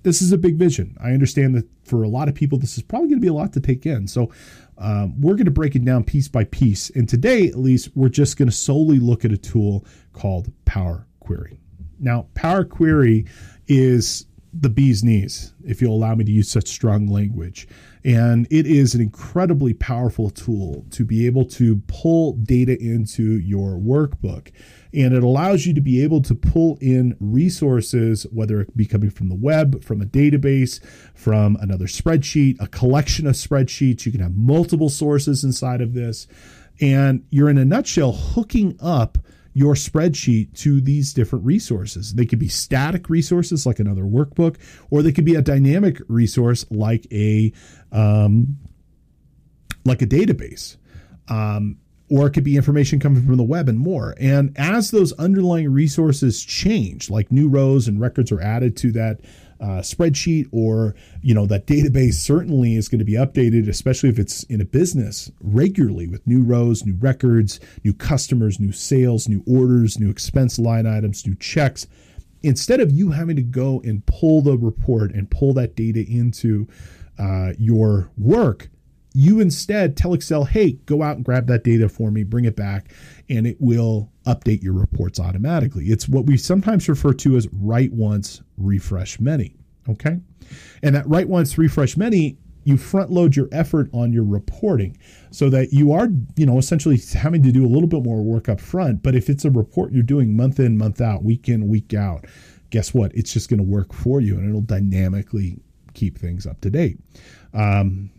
[0.06, 0.96] This is a big vision.
[1.04, 3.34] I understand that for a lot of people, this is probably going to be a
[3.34, 4.08] lot to take in.
[4.08, 4.32] So
[4.78, 6.92] um, we're going to break it down piece by piece.
[6.92, 11.08] And today, at least, we're just going to solely look at a tool called Power
[11.20, 11.60] Query.
[12.00, 13.26] Now, Power Query
[13.68, 17.68] is the bee's knees, if you'll allow me to use such strong language.
[18.06, 23.72] And it is an incredibly powerful tool to be able to pull data into your
[23.72, 24.52] workbook.
[24.96, 29.10] And it allows you to be able to pull in resources, whether it be coming
[29.10, 34.06] from the web, from a database, from another spreadsheet, a collection of spreadsheets.
[34.06, 36.28] You can have multiple sources inside of this.
[36.80, 39.18] And you're in a nutshell hooking up
[39.54, 42.14] your spreadsheet to these different resources.
[42.14, 44.58] They could be static resources like another workbook,
[44.90, 47.54] or they could be a dynamic resource like a
[47.92, 48.58] um,
[49.86, 50.76] like a database.
[51.30, 51.78] Um,
[52.10, 54.16] or it could be information coming from the web and more.
[54.20, 59.22] And as those underlying resources change, like new rows and records are added to that
[59.60, 64.20] uh, spreadsheet or you know that database certainly is going to be updated especially if
[64.20, 69.42] it's in a business regularly with new rows new records new customers new sales new
[69.48, 71.88] orders new expense line items new checks
[72.44, 76.68] instead of you having to go and pull the report and pull that data into
[77.18, 78.70] uh, your work
[79.16, 82.56] you instead tell Excel, hey, go out and grab that data for me, bring it
[82.56, 82.92] back,
[83.30, 85.86] and it will update your reports automatically.
[85.86, 89.56] It's what we sometimes refer to as write once, refresh many.
[89.88, 90.20] Okay.
[90.84, 94.98] And that write once, refresh many, you front load your effort on your reporting
[95.32, 98.50] so that you are, you know, essentially having to do a little bit more work
[98.50, 99.02] up front.
[99.02, 102.26] But if it's a report you're doing month in, month out, week in, week out,
[102.70, 103.16] guess what?
[103.16, 105.60] It's just going to work for you and it'll dynamically
[105.94, 107.00] keep things up to date.
[107.54, 108.10] Um,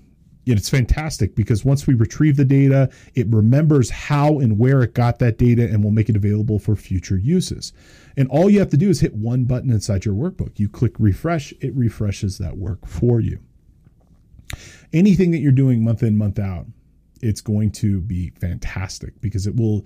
[0.46, 5.18] it's fantastic because once we retrieve the data, it remembers how and where it got
[5.18, 7.72] that data and will make it available for future uses.
[8.16, 10.58] And all you have to do is hit one button inside your workbook.
[10.58, 13.40] You click refresh, it refreshes that work for you.
[14.92, 16.66] Anything that you're doing month in, month out,
[17.20, 19.84] it's going to be fantastic because it will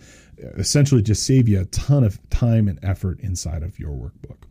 [0.58, 4.49] essentially just save you a ton of time and effort inside of your workbook.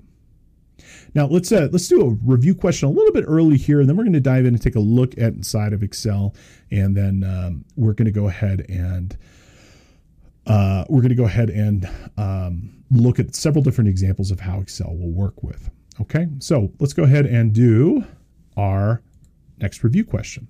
[1.16, 3.98] Now let's uh, let's do a review question a little bit early here, and then
[3.98, 6.36] we're going to dive in and take a look at inside of Excel,
[6.72, 9.18] and then um, we're going to go ahead and
[10.48, 14.60] uh, we're going to go ahead and um, look at several different examples of how
[14.60, 15.70] Excel will work with.
[16.02, 18.06] Okay, so let's go ahead and do
[18.58, 19.02] our
[19.60, 20.48] next review question.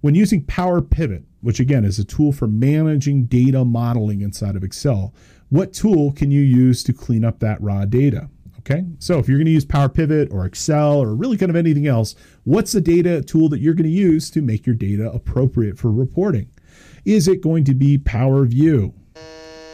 [0.00, 4.64] When using Power Pivot, which again is a tool for managing data modeling inside of
[4.64, 5.14] Excel,
[5.48, 8.28] what tool can you use to clean up that raw data?
[8.66, 8.84] Okay.
[8.98, 11.86] So if you're going to use Power Pivot or Excel or really kind of anything
[11.86, 15.78] else, what's the data tool that you're going to use to make your data appropriate
[15.78, 16.48] for reporting?
[17.04, 18.94] Is it going to be Power View?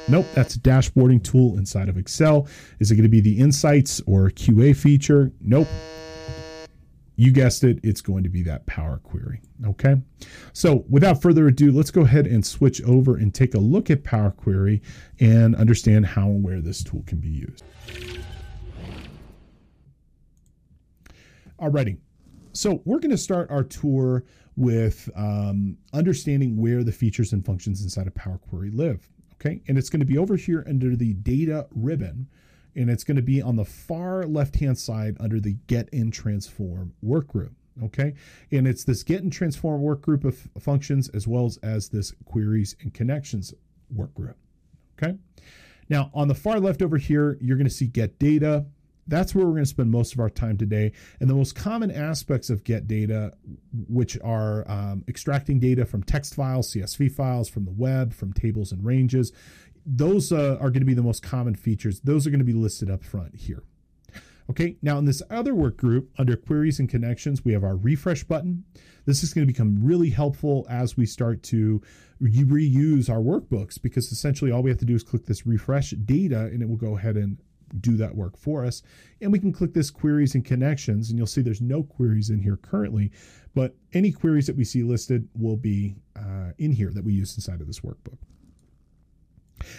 [0.09, 2.49] Nope, that's a dashboarding tool inside of Excel.
[2.81, 5.31] Is it going to be the Insights or QA feature?
[5.41, 5.69] Nope.
[7.15, 9.41] You guessed it, it's going to be that Power Query.
[9.65, 10.03] Okay.
[10.53, 14.03] So without further ado, let's go ahead and switch over and take a look at
[14.03, 14.83] Power Query
[15.21, 17.63] and understand how and where this tool can be used.
[21.61, 21.99] Alrighty.
[22.53, 24.25] So we're going to start our tour
[24.57, 29.09] with um, understanding where the features and functions inside of Power Query live.
[29.35, 29.63] Okay.
[29.69, 32.29] And it's going to be over here under the data ribbon.
[32.77, 36.13] And it's going to be on the far left hand side under the get and
[36.13, 37.53] transform work group.
[37.83, 38.15] Okay.
[38.51, 42.15] And it's this get and transform work group of functions as well as, as this
[42.25, 43.55] queries and connections
[43.95, 44.37] work group.
[45.01, 45.17] Okay.
[45.89, 48.67] Now on the far left over here, you're going to see get data
[49.11, 50.93] that's where we're going to spend most of our time today.
[51.21, 53.33] And the most common aspects of get data,
[53.89, 58.73] which are um, extracting data from text files, CSV files, from the web, from tables
[58.73, 59.33] and ranges,
[59.85, 62.01] those uh, are going to be the most common features.
[62.01, 63.63] Those are going to be listed up front here.
[64.49, 68.25] Okay, now in this other work group under queries and connections, we have our refresh
[68.25, 68.65] button.
[69.05, 71.81] This is going to become really helpful as we start to
[72.19, 75.91] re- reuse our workbooks because essentially all we have to do is click this refresh
[75.91, 77.39] data and it will go ahead and
[77.81, 78.83] do that work for us.
[79.21, 82.41] And we can click this queries and connections, and you'll see there's no queries in
[82.41, 83.11] here currently,
[83.55, 87.37] but any queries that we see listed will be uh, in here that we use
[87.37, 88.19] inside of this workbook.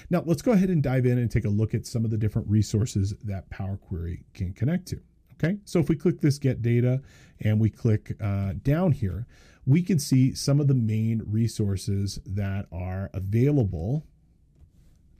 [0.09, 2.17] Now let's go ahead and dive in and take a look at some of the
[2.17, 5.01] different resources that Power Query can connect to.
[5.33, 7.01] Okay, so if we click this get data
[7.39, 9.25] and we click uh, down here,
[9.65, 14.05] we can see some of the main resources that are available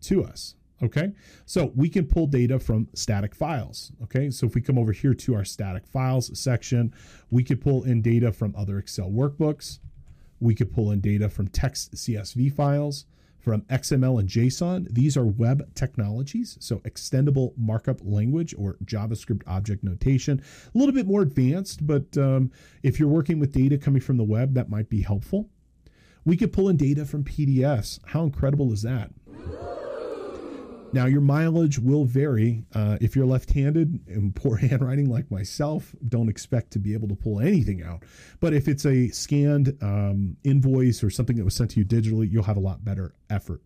[0.01, 0.55] to us.
[0.84, 1.12] Okay,
[1.46, 3.91] so we can pull data from static files.
[4.04, 6.94] Okay, so if we come over here to our static files section,
[7.30, 9.80] we could pull in data from other Excel workbooks.
[10.39, 13.06] We could pull in data from text CSV files,
[13.41, 14.88] from XML and JSON.
[14.91, 20.41] These are web technologies, so extendable markup language or JavaScript object notation.
[20.74, 24.24] A little bit more advanced, but um, if you're working with data coming from the
[24.24, 25.50] web, that might be helpful.
[26.26, 28.00] We could pull in data from PDFs.
[28.06, 29.12] How incredible is that?
[30.93, 32.65] Now, your mileage will vary.
[32.75, 37.08] Uh, if you're left handed and poor handwriting like myself, don't expect to be able
[37.08, 38.04] to pull anything out.
[38.39, 42.30] But if it's a scanned um, invoice or something that was sent to you digitally,
[42.30, 43.62] you'll have a lot better effort.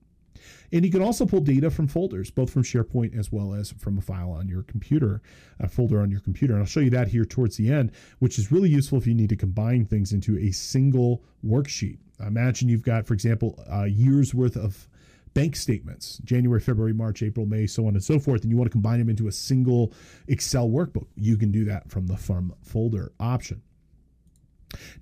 [0.71, 3.97] And you can also pull data from folders, both from SharePoint as well as from
[3.97, 5.21] a file on your computer,
[5.59, 6.53] a folder on your computer.
[6.53, 9.15] And I'll show you that here towards the end, which is really useful if you
[9.15, 11.97] need to combine things into a single worksheet.
[12.19, 14.87] Imagine you've got, for example, a year's worth of
[15.35, 18.65] bank statements January, February, March, April, May, so on and so forth, and you want
[18.65, 19.93] to combine them into a single
[20.27, 23.61] Excel workbook, you can do that from the From Folder option.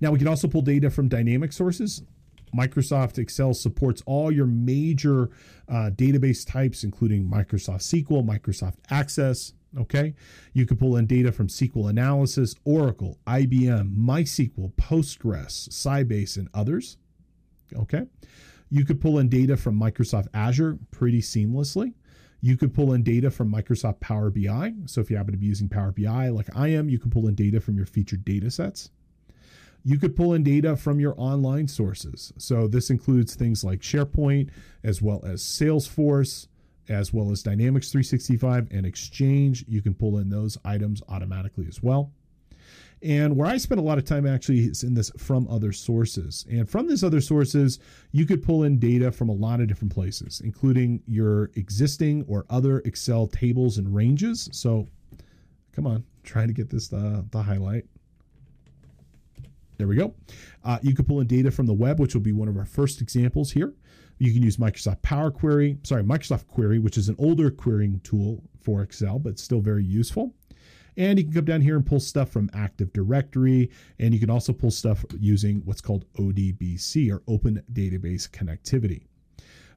[0.00, 2.02] Now, we can also pull data from dynamic sources.
[2.54, 5.30] Microsoft Excel supports all your major
[5.68, 9.54] uh, database types, including Microsoft SQL, Microsoft Access.
[9.76, 10.14] Okay.
[10.52, 16.96] You can pull in data from SQL Analysis, Oracle, IBM, MySQL, Postgres, Sybase, and others.
[17.74, 18.06] Okay.
[18.70, 21.94] You could pull in data from Microsoft Azure pretty seamlessly.
[22.40, 24.74] You could pull in data from Microsoft Power BI.
[24.86, 27.26] So if you happen to be using Power BI like I am, you can pull
[27.28, 28.90] in data from your featured data sets.
[29.82, 32.32] You could pull in data from your online sources.
[32.38, 34.50] So this includes things like SharePoint,
[34.82, 36.48] as well as Salesforce,
[36.88, 39.64] as well as Dynamics 365 and Exchange.
[39.68, 42.12] You can pull in those items automatically as well.
[43.04, 46.46] And where I spend a lot of time actually is in this from other sources.
[46.50, 47.78] And from these other sources,
[48.12, 52.46] you could pull in data from a lot of different places, including your existing or
[52.48, 54.48] other Excel tables and ranges.
[54.52, 54.88] So
[55.72, 57.84] come on, trying to get this the, the highlight.
[59.76, 60.14] There we go.
[60.64, 62.64] Uh, you could pull in data from the web, which will be one of our
[62.64, 63.74] first examples here.
[64.18, 68.42] You can use Microsoft Power Query, sorry, Microsoft Query, which is an older querying tool
[68.60, 70.32] for Excel, but still very useful.
[70.96, 73.70] And you can come down here and pull stuff from Active Directory.
[73.98, 79.04] And you can also pull stuff using what's called ODBC or Open Database Connectivity.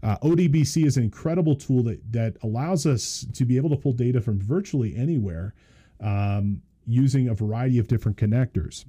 [0.03, 3.93] Uh, ODBC is an incredible tool that, that allows us to be able to pull
[3.93, 5.55] data from virtually anywhere
[6.01, 8.85] um, using a variety of different connectors.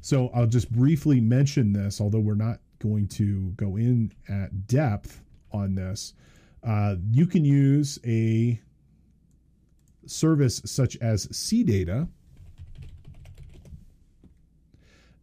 [0.00, 5.22] So I'll just briefly mention this, although we're not going to go in at depth
[5.50, 6.14] on this.
[6.62, 8.60] Uh, you can use a
[10.06, 12.08] service such as CData.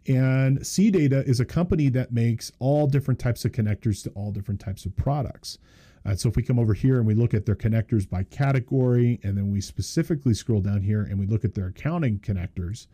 [0.08, 4.60] And CData is a company that makes all different types of connectors to all different
[4.60, 5.58] types of products.
[6.06, 9.20] Uh, so if we come over here and we look at their connectors by category,
[9.24, 12.88] and then we specifically scroll down here and we look at their accounting connectors,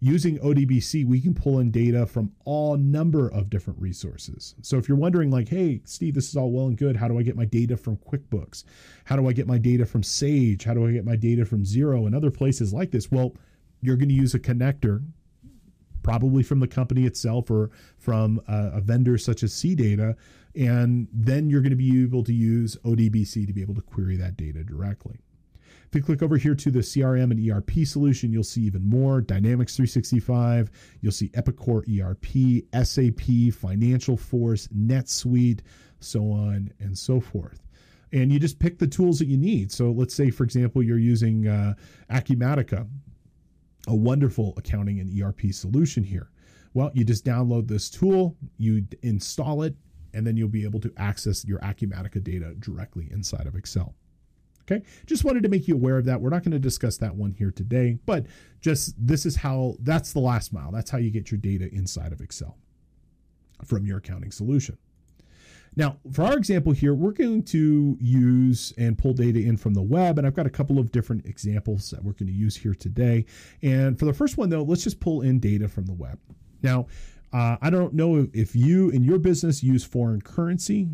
[0.00, 4.54] using ODBC, we can pull in data from all number of different resources.
[4.62, 6.96] So if you're wondering, like, hey, Steve, this is all well and good.
[6.96, 8.64] How do I get my data from QuickBooks?
[9.04, 10.64] How do I get my data from Sage?
[10.64, 13.10] How do I get my data from Xero and other places like this?
[13.10, 13.34] Well,
[13.82, 15.04] you're going to use a connector,
[16.02, 20.16] probably from the company itself or from a, a vendor such as CData.
[20.56, 24.16] And then you're going to be able to use ODBC to be able to query
[24.16, 25.20] that data directly.
[25.90, 29.20] If you click over here to the CRM and ERP solution, you'll see even more
[29.20, 30.70] Dynamics 365.
[31.00, 33.26] You'll see Epicor ERP, SAP,
[33.58, 35.62] FinancialForce, NetSuite,
[35.98, 37.66] so on and so forth.
[38.12, 39.72] And you just pick the tools that you need.
[39.72, 41.74] So let's say, for example, you're using uh,
[42.08, 42.86] Acumatica,
[43.88, 46.30] a wonderful accounting and ERP solution here.
[46.72, 49.74] Well, you just download this tool, you install it,
[50.14, 53.96] and then you'll be able to access your Acumatica data directly inside of Excel.
[54.70, 54.84] Okay.
[55.06, 56.20] Just wanted to make you aware of that.
[56.20, 58.26] We're not going to discuss that one here today, but
[58.60, 60.70] just this is how that's the last mile.
[60.70, 62.56] That's how you get your data inside of Excel
[63.64, 64.78] from your accounting solution.
[65.76, 69.82] Now, for our example here, we're going to use and pull data in from the
[69.82, 72.74] web, and I've got a couple of different examples that we're going to use here
[72.74, 73.24] today.
[73.62, 76.18] And for the first one, though, let's just pull in data from the web.
[76.62, 76.86] Now,
[77.32, 80.88] uh, I don't know if you in your business use foreign currency.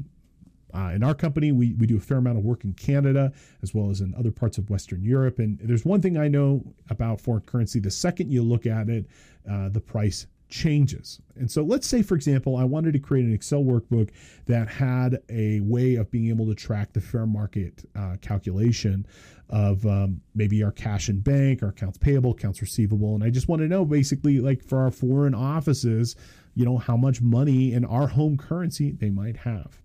[0.74, 3.74] Uh, in our company, we, we do a fair amount of work in Canada as
[3.74, 5.38] well as in other parts of Western Europe.
[5.38, 9.06] And there's one thing I know about foreign currency the second you look at it,
[9.50, 11.20] uh, the price changes.
[11.34, 14.10] And so let's say, for example, I wanted to create an Excel workbook
[14.46, 19.06] that had a way of being able to track the fair market uh, calculation
[19.50, 23.14] of um, maybe our cash and bank, our accounts payable, accounts receivable.
[23.14, 26.16] And I just want to know basically, like for our foreign offices,
[26.54, 29.80] you know, how much money in our home currency they might have.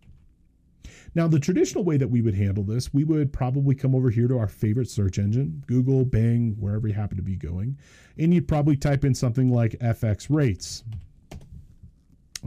[1.14, 4.28] Now, the traditional way that we would handle this, we would probably come over here
[4.28, 7.78] to our favorite search engine, Google, Bing, wherever you happen to be going,
[8.18, 10.84] and you'd probably type in something like FX rates.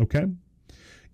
[0.01, 0.27] Okay.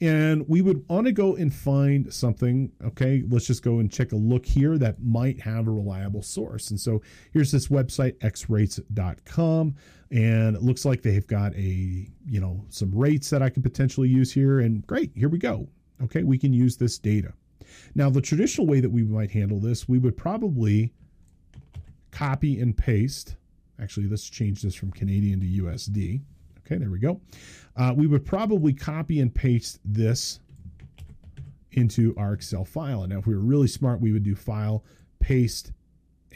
[0.03, 2.73] And we would want to go and find something.
[2.83, 6.71] Okay, let's just go and check a look here that might have a reliable source.
[6.71, 9.75] And so here's this website, xrates.com.
[10.11, 14.09] And it looks like they've got a, you know, some rates that I could potentially
[14.09, 14.61] use here.
[14.61, 15.69] And great, here we go.
[16.03, 17.35] Okay, we can use this data.
[17.95, 20.93] Now, the traditional way that we might handle this, we would probably
[22.11, 23.37] copy and paste.
[23.81, 26.21] Actually, let's change this from Canadian to USD.
[26.61, 27.21] Okay, there we go.
[27.77, 30.41] Uh, we would probably copy and paste this
[31.73, 33.03] into our Excel file.
[33.03, 34.85] And now, if we were really smart, we would do file,
[35.19, 35.73] paste,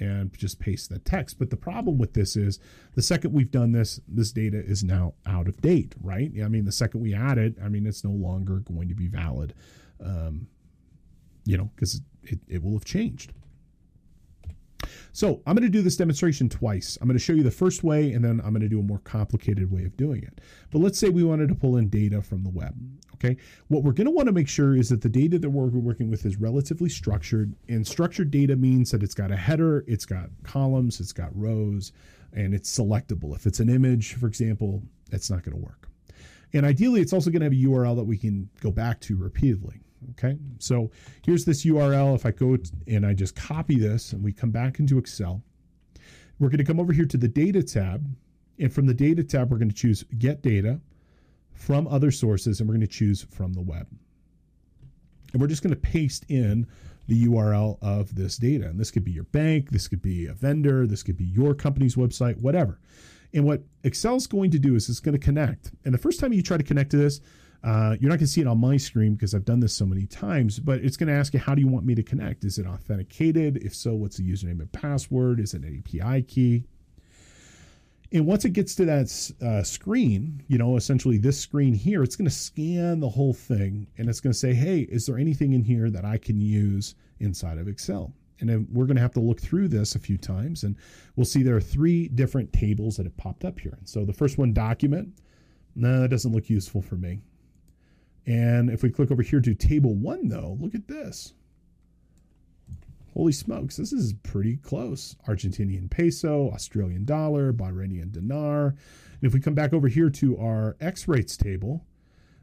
[0.01, 1.39] and just paste the text.
[1.39, 2.59] But the problem with this is
[2.95, 6.31] the second we've done this, this data is now out of date, right?
[6.43, 9.07] I mean, the second we add it, I mean, it's no longer going to be
[9.07, 9.55] valid,
[10.05, 10.49] um,
[11.45, 13.33] you know, because it, it will have changed.
[15.13, 16.99] So I'm going to do this demonstration twice.
[17.01, 18.83] I'm going to show you the first way, and then I'm going to do a
[18.83, 20.41] more complicated way of doing it.
[20.71, 22.75] But let's say we wanted to pull in data from the web.
[23.15, 23.37] Okay.
[23.69, 26.11] What we're going to want to make sure is that the data that we're working
[26.11, 27.55] with is relatively structured.
[27.69, 31.93] And structured data means that it's got a header, it's got columns, it's got rows,
[32.33, 33.35] and it's selectable.
[33.37, 34.83] If it's an image, for example,
[35.13, 35.89] it's not going to work.
[36.53, 39.17] And ideally, it's also going to have a URL that we can go back to
[39.17, 39.81] repeatedly.
[40.13, 40.91] Okay, so
[41.25, 42.15] here's this URL.
[42.15, 45.43] If I go and I just copy this and we come back into Excel,
[46.39, 48.07] we're going to come over here to the data tab.
[48.59, 50.81] And from the data tab, we're going to choose get data
[51.53, 53.87] from other sources and we're going to choose from the web.
[55.33, 56.67] And we're just going to paste in
[57.09, 58.67] the URL of this data.
[58.67, 61.55] And this could be your bank, this could be a vendor, this could be your
[61.55, 62.79] company's website, whatever.
[63.33, 65.73] And what Excel's going to do is it's going to connect.
[65.85, 67.21] And the first time you try to connect to this,
[67.65, 69.87] uh, you're not going to see it on my screen because I've done this so
[69.87, 72.45] many times, but it's going to ask you, how do you want me to connect?
[72.45, 73.57] Is it authenticated?
[73.57, 75.41] If so, what's the username and password?
[75.41, 76.65] Is it an API key?
[78.13, 82.17] And once it gets to that uh, screen, you know, essentially this screen here, it's
[82.17, 85.55] going to scan the whole thing and it's going to say, hey, is there anything
[85.55, 88.13] in here that I can use inside of Excel?
[88.41, 90.77] And then we're going to have to look through this a few times and
[91.17, 93.79] we'll see there are three different tables that have popped up here.
[93.85, 95.09] So the first one, document.
[95.75, 97.21] No, that doesn't look useful for me.
[98.27, 101.35] And if we click over here to table one, though, look at this.
[103.13, 105.15] Holy smokes, this is pretty close.
[105.29, 108.67] Argentinian peso, Australian dollar, Bahrainian dinar.
[108.67, 111.85] And if we come back over here to our X rates table,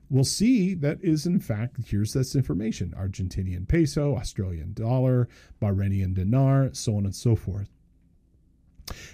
[0.09, 5.27] we'll see that is in fact, here's this information Argentinian peso, Australian dollar,
[5.61, 7.69] Bahrainian dinar, so on and so forth.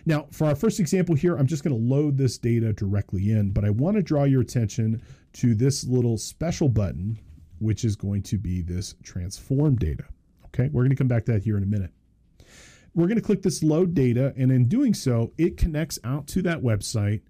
[0.05, 3.51] Now, for our first example here, I'm just going to load this data directly in,
[3.51, 5.01] but I want to draw your attention
[5.37, 7.17] to this little special button,
[7.59, 10.03] which is going to be this transform data.
[10.47, 11.91] Okay, we're going to come back to that here in a minute.
[12.95, 16.41] We're going to click this load data, and in doing so, it connects out to
[16.43, 17.21] that website.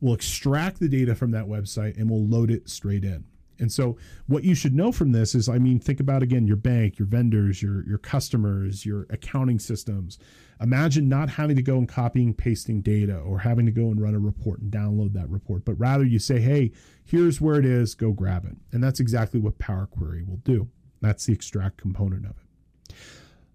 [0.00, 3.24] We'll extract the data from that website and we'll load it straight in.
[3.58, 3.96] And so
[4.26, 7.08] what you should know from this is I mean think about again your bank, your
[7.08, 10.18] vendors, your your customers, your accounting systems.
[10.60, 14.14] Imagine not having to go and copying pasting data or having to go and run
[14.14, 16.72] a report and download that report, but rather you say, "Hey,
[17.04, 20.68] here's where it is, go grab it." And that's exactly what Power Query will do.
[21.00, 22.94] That's the extract component of it.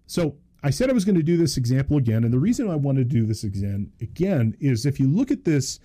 [0.06, 2.76] So, I said I was going to do this example again, and the reason I
[2.76, 5.80] want to do this again again is if you look at this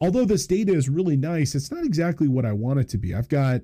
[0.00, 3.14] although this data is really nice, it's not exactly what I want it to be.
[3.14, 3.62] I've got,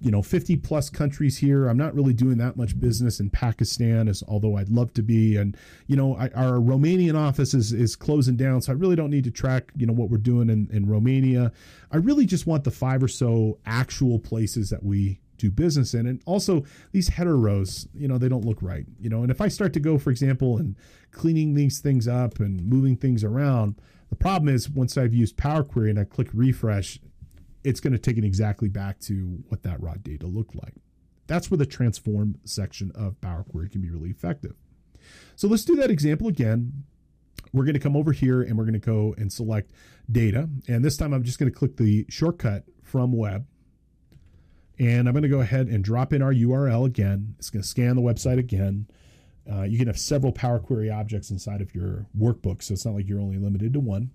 [0.00, 1.68] you know, 50 plus countries here.
[1.68, 5.36] I'm not really doing that much business in Pakistan, as although I'd love to be.
[5.36, 5.56] And
[5.86, 9.24] you know, I, our Romanian office is is closing down, so I really don't need
[9.24, 11.52] to track, you know, what we're doing in, in Romania.
[11.90, 16.06] I really just want the five or so actual places that we do business in.
[16.06, 18.86] And also these header rows, you know, they don't look right.
[19.00, 20.76] You know, and if I start to go, for example, and
[21.10, 23.76] cleaning these things up and moving things around
[24.12, 26.98] the problem is once I've used Power Query and I click refresh,
[27.64, 30.74] it's going to take it exactly back to what that raw data looked like.
[31.28, 34.54] That's where the transform section of Power Query can be really effective.
[35.34, 36.84] So let's do that example again.
[37.54, 39.70] We're going to come over here and we're going to go and select
[40.10, 40.46] data.
[40.68, 43.46] And this time I'm just going to click the shortcut from web.
[44.78, 47.34] And I'm going to go ahead and drop in our URL again.
[47.38, 48.88] It's going to scan the website again.
[49.50, 52.94] Uh, you can have several Power Query objects inside of your workbook, so it's not
[52.94, 54.10] like you're only limited to one.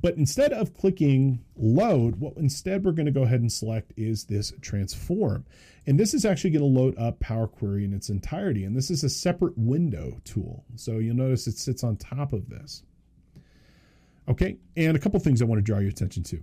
[0.00, 4.24] But instead of clicking load, what instead we're going to go ahead and select is
[4.24, 5.44] this transform.
[5.86, 8.64] And this is actually going to load up Power Query in its entirety.
[8.64, 10.64] And this is a separate window tool.
[10.76, 12.82] So you'll notice it sits on top of this.
[14.28, 16.42] Okay, and a couple things I want to draw your attention to.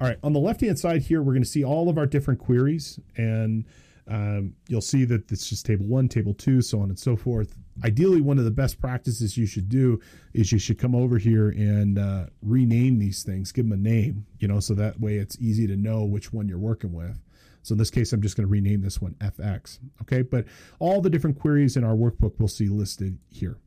[0.00, 2.06] All right, on the left hand side here, we're going to see all of our
[2.06, 2.98] different queries.
[3.16, 3.64] And
[4.08, 7.56] um, you'll see that it's just table one, table two, so on and so forth.
[7.84, 10.00] Ideally, one of the best practices you should do
[10.32, 14.26] is you should come over here and uh, rename these things, give them a name,
[14.38, 17.20] you know, so that way it's easy to know which one you're working with.
[17.62, 19.80] So in this case, I'm just going to rename this one FX.
[20.02, 20.44] Okay, but
[20.78, 23.58] all the different queries in our workbook we'll see listed here.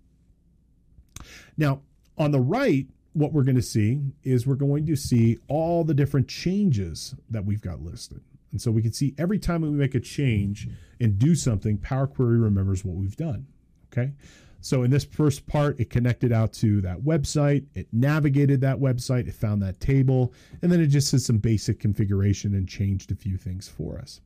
[1.57, 1.81] Now,
[2.17, 5.93] on the right, what we're going to see is we're going to see all the
[5.93, 8.21] different changes that we've got listed.
[8.51, 10.67] And so we can see every time we make a change
[10.99, 13.47] and do something, Power Query remembers what we've done.
[13.91, 14.13] Okay.
[14.61, 19.27] So in this first part, it connected out to that website, it navigated that website,
[19.27, 23.15] it found that table, and then it just did some basic configuration and changed a
[23.15, 24.19] few things for us.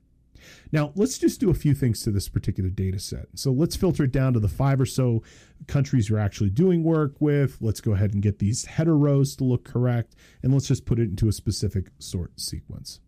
[0.71, 3.27] Now, let's just do a few things to this particular data set.
[3.35, 5.21] So let's filter it down to the five or so
[5.67, 7.57] countries you're actually doing work with.
[7.61, 10.99] Let's go ahead and get these header rows to look correct, and let's just put
[10.99, 12.99] it into a specific sort sequence.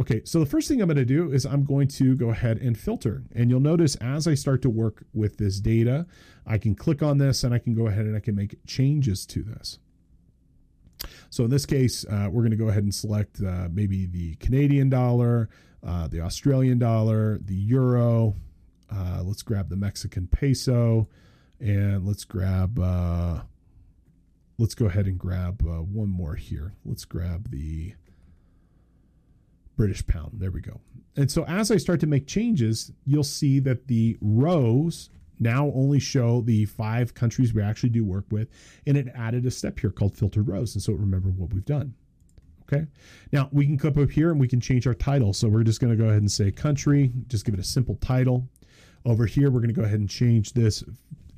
[0.00, 2.58] Okay, so the first thing I'm going to do is I'm going to go ahead
[2.58, 3.24] and filter.
[3.34, 6.06] And you'll notice as I start to work with this data,
[6.46, 9.26] I can click on this and I can go ahead and I can make changes
[9.26, 9.80] to this.
[11.30, 14.36] So in this case, uh, we're going to go ahead and select uh, maybe the
[14.36, 15.48] Canadian dollar,
[15.84, 18.36] uh, the Australian dollar, the euro.
[18.90, 21.08] Uh, let's grab the Mexican peso,
[21.60, 22.78] and let's grab.
[22.78, 23.42] Uh,
[24.56, 26.72] let's go ahead and grab uh, one more here.
[26.84, 27.94] Let's grab the
[29.78, 30.32] British pound.
[30.34, 30.80] There we go.
[31.16, 35.08] And so as I start to make changes, you'll see that the rows
[35.40, 38.48] now only show the five countries we actually do work with.
[38.86, 40.74] And it added a step here called filtered rows.
[40.74, 41.94] And so remember what we've done.
[42.64, 42.86] Okay.
[43.32, 45.32] Now we can come up here and we can change our title.
[45.32, 47.94] So we're just going to go ahead and say country, just give it a simple
[47.96, 48.48] title.
[49.04, 50.84] Over here, we're going to go ahead and change this.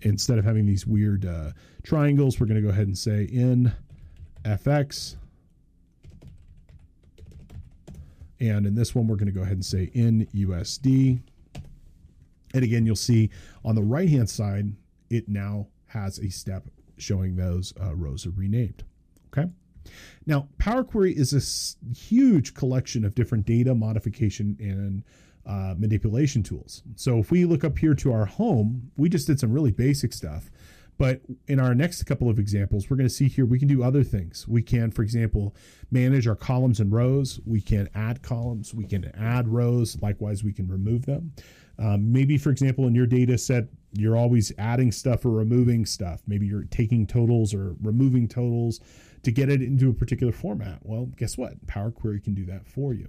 [0.01, 1.51] Instead of having these weird uh,
[1.83, 3.71] triangles, we're going to go ahead and say in
[4.45, 5.17] FX
[8.41, 11.21] And in this one, we're going to go ahead and say in USD.
[12.55, 13.31] And again, you'll see
[13.65, 14.73] on the right hand side,
[15.11, 18.85] it now has a step showing those uh, rows are renamed.
[19.29, 19.49] Okay.
[20.27, 25.03] Now, Power Query is a huge collection of different data modification and
[25.47, 26.83] uh, manipulation tools.
[26.97, 30.13] So if we look up here to our home, we just did some really basic
[30.13, 30.51] stuff.
[31.01, 33.83] But in our next couple of examples, we're going to see here we can do
[33.83, 34.47] other things.
[34.47, 35.57] We can, for example,
[35.91, 37.41] manage our columns and rows.
[37.47, 38.75] We can add columns.
[38.75, 39.97] We can add rows.
[40.03, 41.33] Likewise, we can remove them.
[41.79, 46.21] Um, maybe, for example, in your data set, you're always adding stuff or removing stuff.
[46.27, 48.81] Maybe you're taking totals or removing totals
[49.23, 50.81] to get it into a particular format.
[50.83, 51.67] Well, guess what?
[51.67, 53.09] Power Query can do that for you.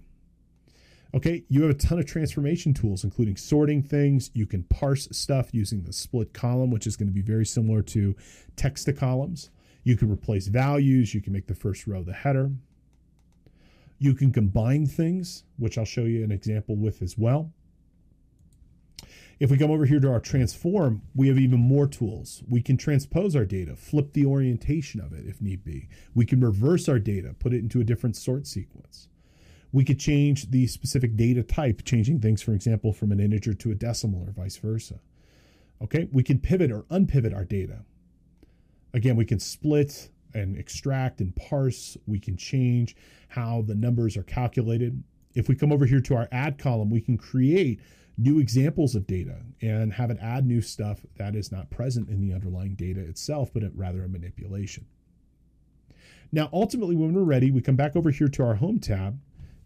[1.14, 4.32] Okay, you have a ton of transformation tools, including sorting things.
[4.34, 7.82] You can parse stuff using the split column, which is going to be very similar
[7.84, 8.16] to
[8.56, 9.50] text to columns.
[9.84, 11.14] You can replace values.
[11.14, 12.52] You can make the first row the header.
[14.00, 17.52] You can combine things, which I'll show you an example with as well.
[19.40, 22.44] If we come over here to our transform, we have even more tools.
[22.48, 25.90] We can transpose our data, flip the orientation of it if need be.
[26.14, 29.08] We can reverse our data, put it into a different sort sequence.
[29.74, 33.72] We could change the specific data type, changing things, for example, from an integer to
[33.72, 35.00] a decimal or vice versa.
[35.82, 37.80] Okay, we can pivot or unpivot our data.
[38.94, 41.98] Again, we can split and extract and parse.
[42.06, 42.96] We can change
[43.30, 45.04] how the numbers are calculated.
[45.34, 47.80] If we come over here to our add column, we can create
[48.18, 52.20] new examples of data and have it add new stuff that is not present in
[52.22, 54.86] the underlying data itself, but rather a manipulation.
[56.32, 59.20] Now, ultimately, when we're ready, we come back over here to our home tab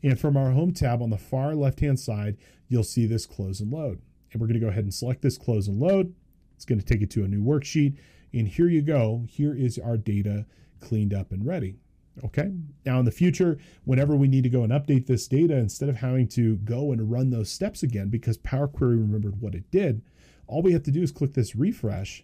[0.06, 2.38] and from our home tab on the far left hand side,
[2.68, 4.04] you'll see this close and load.
[4.32, 6.14] And we're going to go ahead and select this close and load.
[6.56, 7.98] It's going to take it to a new worksheet.
[8.32, 9.26] And here you go.
[9.28, 10.46] Here is our data
[10.80, 11.78] cleaned up and ready.
[12.24, 12.52] Okay.
[12.86, 15.96] Now, in the future, whenever we need to go and update this data, instead of
[15.96, 20.04] having to go and run those steps again because Power Query remembered what it did,
[20.46, 22.24] all we have to do is click this refresh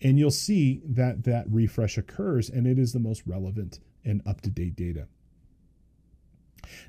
[0.00, 4.42] and you'll see that that refresh occurs and it is the most relevant and up
[4.42, 5.08] to date data.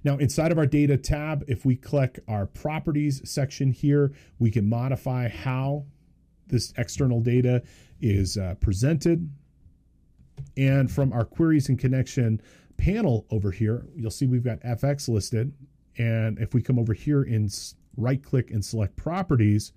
[0.04, 4.68] Now, inside of our data tab, if we click our properties section here, we can
[4.68, 5.86] modify how
[6.48, 7.64] this external data
[8.02, 9.30] is uh, presented.
[10.58, 12.42] And from our queries and connection
[12.78, 15.54] panel over here, you'll see we've got FX listed.
[15.98, 17.54] And if we come over here and
[17.98, 19.72] right click and select properties,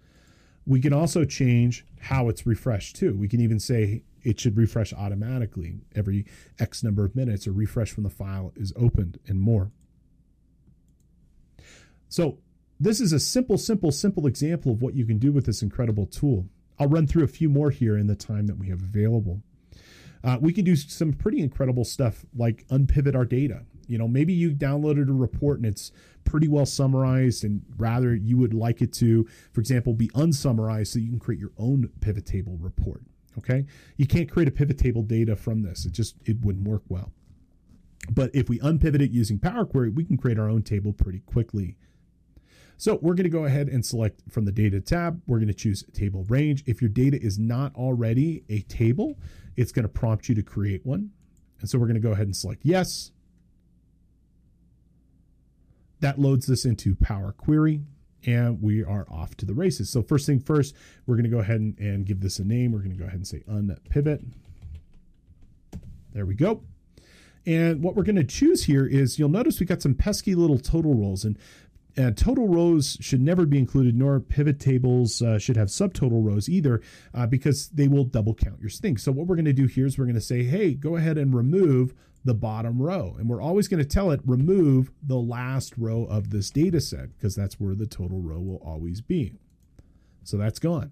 [0.66, 3.16] we can also change how it's refreshed too.
[3.16, 6.24] We can even say it should refresh automatically every
[6.59, 9.70] X number of minutes or refresh when the file is opened and more.
[12.09, 12.39] So
[12.79, 16.07] this is a simple, simple, simple example of what you can do with this incredible
[16.07, 16.47] tool.
[16.79, 19.43] I'll run through a few more here in the time that we have available.
[20.25, 23.65] Uh, we can do some pretty incredible stuff like unpivot our data.
[23.87, 25.93] You know, maybe you downloaded a report and it's
[26.25, 30.99] pretty well summarized, and rather you would like it to, for example, be unsummarized so
[30.99, 33.03] you can create your own pivot table report.
[33.37, 36.83] Okay, you can't create a pivot table data from this; it just it wouldn't work
[36.89, 37.13] well.
[38.11, 41.21] But if we unpivot it using Power Query, we can create our own table pretty
[41.21, 41.77] quickly.
[42.77, 45.20] So we're going to go ahead and select from the data tab.
[45.27, 46.64] We're going to choose table range.
[46.66, 49.18] If your data is not already a table,
[49.57, 51.11] it's going to prompt you to create one.
[51.61, 53.12] And so we're going to go ahead and select yes.
[56.01, 57.81] That loads this into Power Query
[58.27, 59.91] and we are off to the races.
[59.91, 60.75] So first thing first,
[61.07, 62.72] we're going to go ahead and, and give this a name.
[62.72, 64.25] We're going to go ahead and say unpivot.
[66.12, 66.62] There we go.
[67.47, 70.59] And what we're going to choose here is you'll notice we got some pesky little
[70.59, 71.25] total rows.
[71.25, 71.39] And
[71.97, 76.49] uh, total rows should never be included, nor pivot tables uh, should have subtotal rows
[76.49, 76.80] either,
[77.12, 79.03] uh, because they will double count your things.
[79.03, 81.18] So what we're going to do here is we're going to say, hey, go ahead
[81.18, 83.16] and remove the bottom row.
[83.18, 87.16] And we're always going to tell it remove the last row of this data set,
[87.16, 89.34] because that's where the total row will always be.
[90.24, 90.90] So that's gone.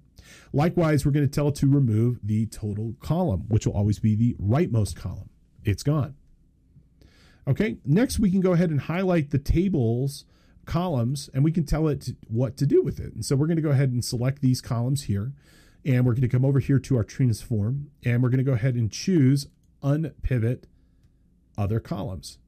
[0.52, 4.14] Likewise, we're going to tell it to remove the total column, which will always be
[4.14, 5.30] the rightmost column.
[5.64, 6.14] It's gone.
[7.48, 10.26] Okay, next we can go ahead and highlight the tables
[10.64, 13.14] columns and we can tell it what to do with it.
[13.14, 15.32] And so we're going to go ahead and select these columns here
[15.84, 18.52] and we're going to come over here to our transform and we're going to go
[18.52, 19.46] ahead and choose
[19.82, 20.64] unpivot
[21.58, 22.38] other columns.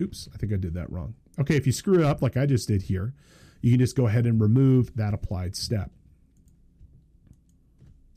[0.00, 1.14] Oops, I think I did that wrong.
[1.38, 3.14] Okay, if you screw it up like I just did here,
[3.60, 5.90] you can just go ahead and remove that applied step.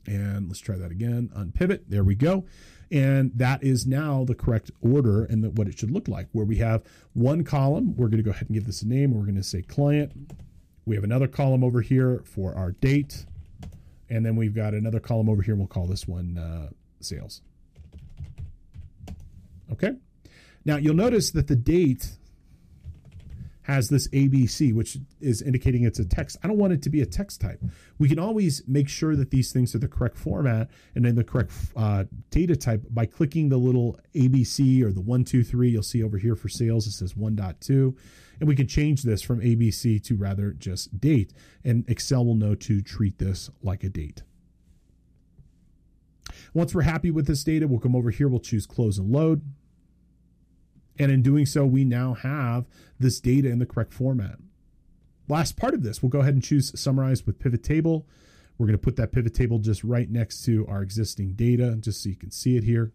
[0.06, 1.30] And let's try that again.
[1.34, 1.84] Unpivot.
[1.88, 2.44] There we go.
[2.90, 6.46] And that is now the correct order and the, what it should look like, where
[6.46, 6.84] we have
[7.14, 7.96] one column.
[7.96, 9.12] We're going to go ahead and give this a name.
[9.12, 10.12] We're going to say client.
[10.84, 13.26] We have another column over here for our date.
[14.08, 15.56] And then we've got another column over here.
[15.56, 16.68] We'll call this one uh,
[17.00, 17.42] sales.
[19.72, 19.92] Okay.
[20.64, 22.16] Now you'll notice that the date
[23.66, 26.36] has this ABC, which is indicating it's a text.
[26.44, 27.60] I don't want it to be a text type.
[27.98, 31.24] We can always make sure that these things are the correct format and then the
[31.24, 35.70] correct uh, data type by clicking the little ABC or the 123.
[35.70, 37.96] You'll see over here for sales, it says 1.2.
[38.38, 41.32] And we can change this from ABC to rather just date.
[41.64, 44.22] And Excel will know to treat this like a date.
[46.54, 49.42] Once we're happy with this data, we'll come over here, we'll choose close and load.
[50.98, 52.66] And in doing so, we now have
[52.98, 54.38] this data in the correct format.
[55.28, 58.06] Last part of this, we'll go ahead and choose summarize with pivot table.
[58.58, 62.02] We're going to put that pivot table just right next to our existing data, just
[62.02, 62.92] so you can see it here.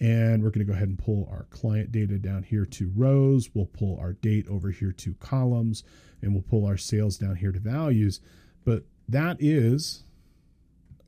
[0.00, 3.50] And we're going to go ahead and pull our client data down here to rows.
[3.54, 5.84] We'll pull our date over here to columns,
[6.20, 8.20] and we'll pull our sales down here to values.
[8.64, 10.02] But that is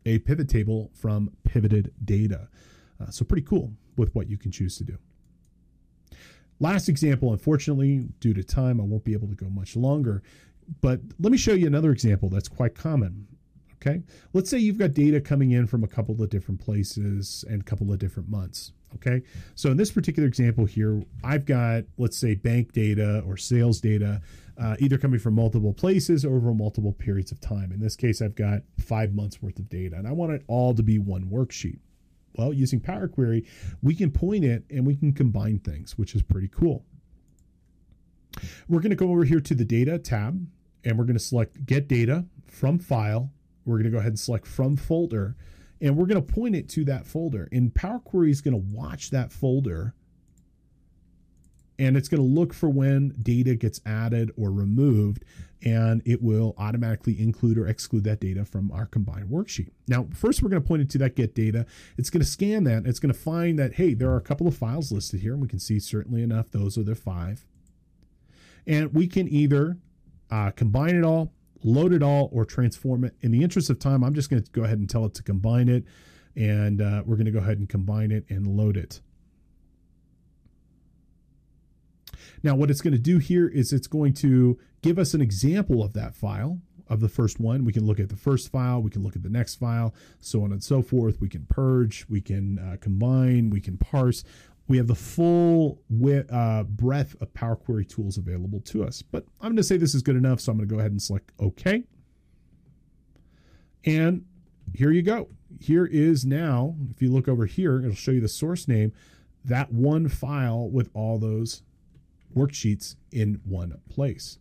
[0.06, 2.48] a pivot table from pivoted data.
[3.00, 4.98] Uh, so pretty cool with what you can choose to do.
[6.60, 10.22] Last example, unfortunately, due to time, I won't be able to go much longer.
[10.80, 13.26] But let me show you another example that's quite common.
[13.74, 14.02] Okay.
[14.32, 17.64] Let's say you've got data coming in from a couple of different places and a
[17.64, 18.72] couple of different months.
[18.94, 19.22] Okay.
[19.56, 24.22] So in this particular example here, I've got, let's say, bank data or sales data,
[24.56, 27.72] uh, either coming from multiple places or over multiple periods of time.
[27.72, 30.72] In this case, I've got five months worth of data and I want it all
[30.74, 31.80] to be one worksheet.
[32.36, 33.46] Well, using Power Query,
[33.82, 36.84] we can point it and we can combine things, which is pretty cool.
[38.68, 40.44] We're going to go over here to the Data tab
[40.84, 43.30] and we're going to select Get Data from File.
[43.64, 45.36] We're going to go ahead and select From Folder
[45.80, 47.48] and we're going to point it to that folder.
[47.52, 49.94] And Power Query is going to watch that folder
[51.78, 55.24] and it's going to look for when data gets added or removed
[55.64, 59.70] and it will automatically include or exclude that data from our combined worksheet.
[59.88, 61.64] Now, first we're going to point it to that get data.
[61.96, 62.86] It's going to scan that.
[62.86, 65.32] It's going to find that, hey, there are a couple of files listed here.
[65.32, 67.46] And we can see certainly enough, those are the five.
[68.66, 69.78] And we can either
[70.30, 73.14] uh, combine it all, load it all, or transform it.
[73.22, 75.22] In the interest of time, I'm just going to go ahead and tell it to
[75.22, 75.84] combine it.
[76.36, 79.00] And uh, we're going to go ahead and combine it and load it.
[82.42, 85.82] Now, what it's going to do here is it's going to give us an example
[85.82, 87.64] of that file of the first one.
[87.64, 90.42] We can look at the first file, we can look at the next file, so
[90.44, 91.20] on and so forth.
[91.20, 94.24] We can purge, we can uh, combine, we can parse.
[94.66, 95.80] We have the full
[96.30, 99.02] uh, breadth of Power Query tools available to us.
[99.02, 100.90] But I'm going to say this is good enough, so I'm going to go ahead
[100.90, 101.84] and select OK.
[103.84, 104.24] And
[104.74, 105.28] here you go.
[105.60, 108.92] Here is now, if you look over here, it'll show you the source name,
[109.44, 111.62] that one file with all those
[112.34, 114.38] worksheets in one place.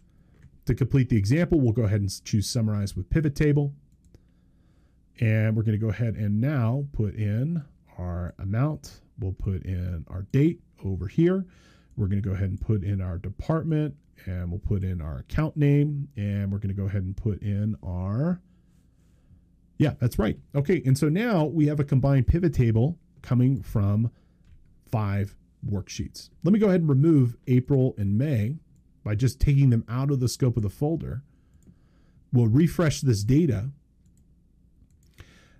[0.66, 3.74] To complete the example, we'll go ahead and choose Summarize with Pivot Table.
[5.20, 7.64] And we're going to go ahead and now put in
[7.98, 9.02] our amount.
[9.20, 11.46] We'll put in our date over here.
[11.96, 15.20] We're going to go ahead and put in our department and we'll put in our
[15.20, 18.41] account name and we're going to go ahead and put in our
[19.78, 24.10] yeah that's right okay and so now we have a combined pivot table coming from
[24.91, 25.36] five
[25.68, 26.30] worksheets.
[26.43, 28.57] Let me go ahead and remove April and May
[29.03, 31.24] by just taking them out of the scope of the folder.
[32.32, 33.70] We'll refresh this data.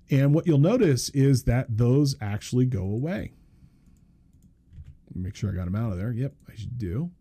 [0.10, 3.34] And what you'll notice is that those actually go away.
[5.16, 6.12] Make sure I got them out of there.
[6.12, 7.12] Yep, I should do.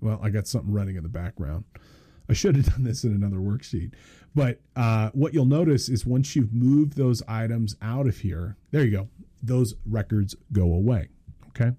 [0.00, 1.64] Well, I got something running in the background.
[2.28, 3.92] I should have done this in another worksheet.
[4.34, 8.84] But uh, what you'll notice is once you've moved those items out of here, there
[8.84, 9.08] you go,
[9.42, 11.08] those records go away.
[11.48, 11.72] Okay.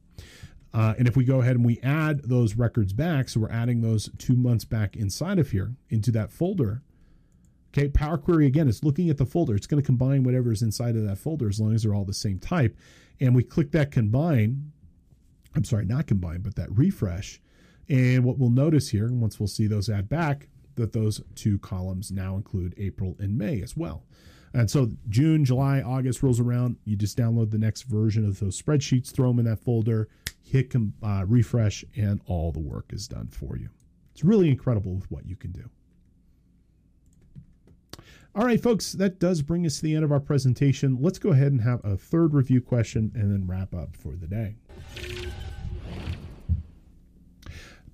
[0.74, 3.82] Uh, and if we go ahead and we add those records back, so we're adding
[3.82, 6.82] those two months back inside of here into that folder.
[7.74, 9.56] Okay, Power Query again is looking at the folder.
[9.56, 12.06] It's going to combine whatever is inside of that folder as long as they're all
[12.06, 12.78] the same type.
[13.20, 14.72] And we click that combine.
[15.56, 17.42] I'm sorry, not combine, but that refresh.
[17.88, 22.12] And what we'll notice here, once we'll see those add back, that those two columns
[22.12, 24.04] now include April and May as well.
[24.54, 26.78] And so June, July, August rolls around.
[26.86, 30.08] You just download the next version of those spreadsheets, throw them in that folder,
[30.42, 30.74] hit
[31.04, 33.70] uh, refresh, and all the work is done for you.
[34.14, 35.70] It's really incredible with what you can do.
[38.34, 40.98] All right, folks, that does bring us to the end of our presentation.
[41.02, 44.28] Let's go ahead and have a third review question and then wrap up for the
[44.28, 44.56] day.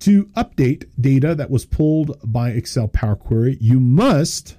[0.02, 4.56] To update data that was pulled by Excel Power Query, you must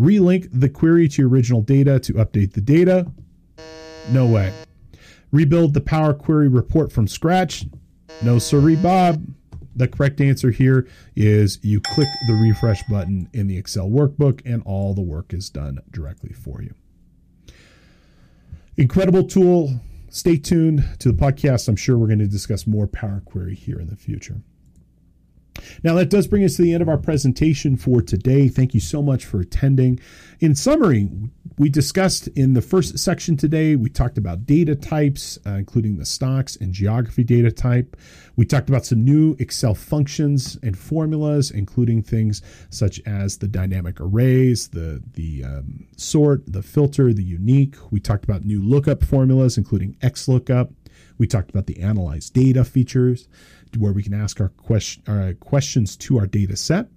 [0.00, 3.12] relink the query to your original data to update the data.
[4.10, 4.54] No way.
[5.32, 7.66] Rebuild the Power Query report from scratch.
[8.22, 9.22] No, sorry, Bob.
[9.74, 14.62] The correct answer here is you click the refresh button in the Excel workbook, and
[14.64, 16.72] all the work is done directly for you.
[18.78, 19.78] Incredible tool
[20.16, 21.68] stay tuned to the podcast.
[21.68, 24.40] I'm sure we're going to discuss more Power Query here in the future.
[25.82, 28.48] Now, that does bring us to the end of our presentation for today.
[28.48, 30.00] Thank you so much for attending.
[30.40, 31.08] In summary,
[31.58, 36.04] we discussed in the first section today, we talked about data types, uh, including the
[36.04, 37.96] stocks and geography data type.
[38.36, 44.00] We talked about some new Excel functions and formulas, including things such as the dynamic
[44.00, 47.76] arrays, the, the um, sort, the filter, the unique.
[47.90, 50.74] We talked about new lookup formulas, including XLOOKUP.
[51.18, 53.28] We talked about the analyze data features
[53.76, 56.88] where we can ask our, question, our questions to our data set.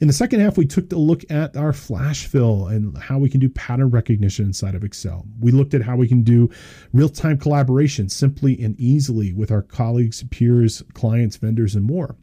[0.00, 3.28] In the second half, we took a look at our flash fill and how we
[3.28, 5.26] can do pattern recognition inside of Excel.
[5.38, 6.50] We looked at how we can do
[6.92, 12.16] real time collaboration simply and easily with our colleagues, peers, clients, vendors, and more.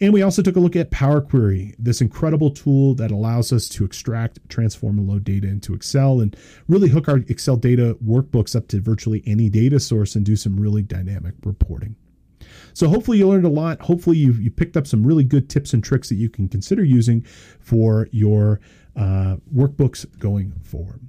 [0.00, 3.68] And we also took a look at Power Query, this incredible tool that allows us
[3.68, 6.36] to extract, transform, and load data into Excel and
[6.66, 10.58] really hook our Excel data workbooks up to virtually any data source and do some
[10.58, 11.94] really dynamic reporting.
[12.74, 13.82] So hopefully you learned a lot.
[13.82, 16.84] Hopefully you you picked up some really good tips and tricks that you can consider
[16.84, 17.22] using
[17.60, 18.60] for your
[18.96, 21.00] uh, workbooks going forward.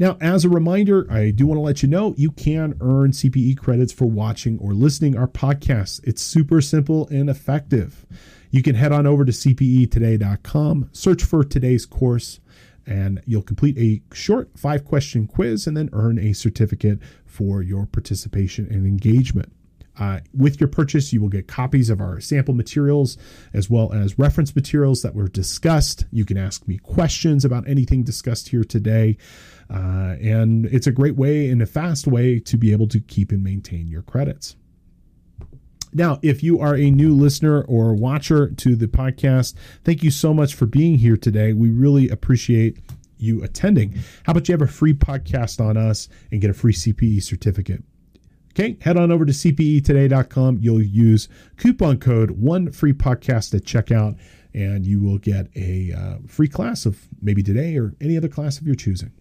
[0.00, 3.58] Now, as a reminder, I do want to let you know you can earn CPE
[3.58, 6.00] credits for watching or listening our podcasts.
[6.04, 8.06] It's super simple and effective.
[8.50, 12.38] You can head on over to cpetoday.com, search for today's course,
[12.88, 17.86] and you'll complete a short five question quiz and then earn a certificate for your
[17.86, 19.52] participation and engagement.
[19.98, 23.18] Uh, with your purchase, you will get copies of our sample materials
[23.52, 26.06] as well as reference materials that were discussed.
[26.12, 29.16] You can ask me questions about anything discussed here today.
[29.68, 33.32] Uh, and it's a great way and a fast way to be able to keep
[33.32, 34.56] and maintain your credits.
[35.92, 40.34] Now, if you are a new listener or watcher to the podcast, thank you so
[40.34, 41.52] much for being here today.
[41.52, 42.78] We really appreciate
[43.16, 43.94] you attending.
[44.24, 47.82] How about you have a free podcast on us and get a free CPE certificate?
[48.50, 50.58] Okay, head on over to cpetoday.com.
[50.60, 54.18] You'll use coupon code one free podcast at checkout,
[54.52, 58.60] and you will get a uh, free class of maybe today or any other class
[58.60, 59.12] of your choosing.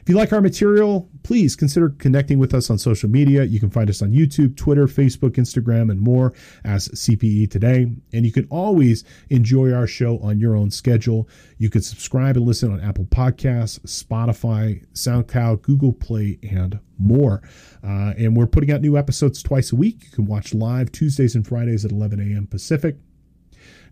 [0.00, 3.44] If you like our material, please consider connecting with us on social media.
[3.44, 6.32] You can find us on YouTube, Twitter, Facebook, Instagram, and more
[6.64, 7.92] as CPE Today.
[8.12, 11.28] And you can always enjoy our show on your own schedule.
[11.58, 17.42] You can subscribe and listen on Apple Podcasts, Spotify, SoundCloud, Google Play, and more.
[17.84, 20.04] Uh, and we're putting out new episodes twice a week.
[20.04, 22.46] You can watch live Tuesdays and Fridays at 11 a.m.
[22.46, 22.96] Pacific.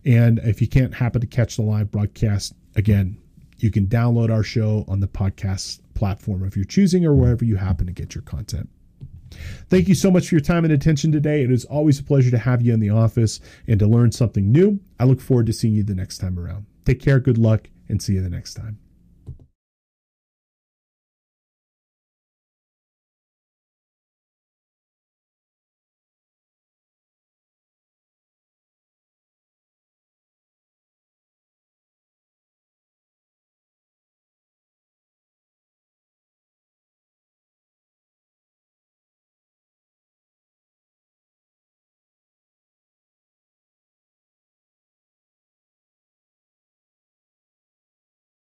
[0.05, 3.17] And if you can't happen to catch the live broadcast, again,
[3.63, 7.57] you can download our show on the podcast platform of your choosing or wherever you
[7.57, 8.69] happen to get your content.
[9.69, 11.43] Thank you so much for your time and attention today.
[11.43, 14.51] It is always a pleasure to have you in the office and to learn something
[14.51, 14.79] new.
[14.99, 16.65] I look forward to seeing you the next time around.
[16.85, 18.80] Take care, good luck, and see you the next time.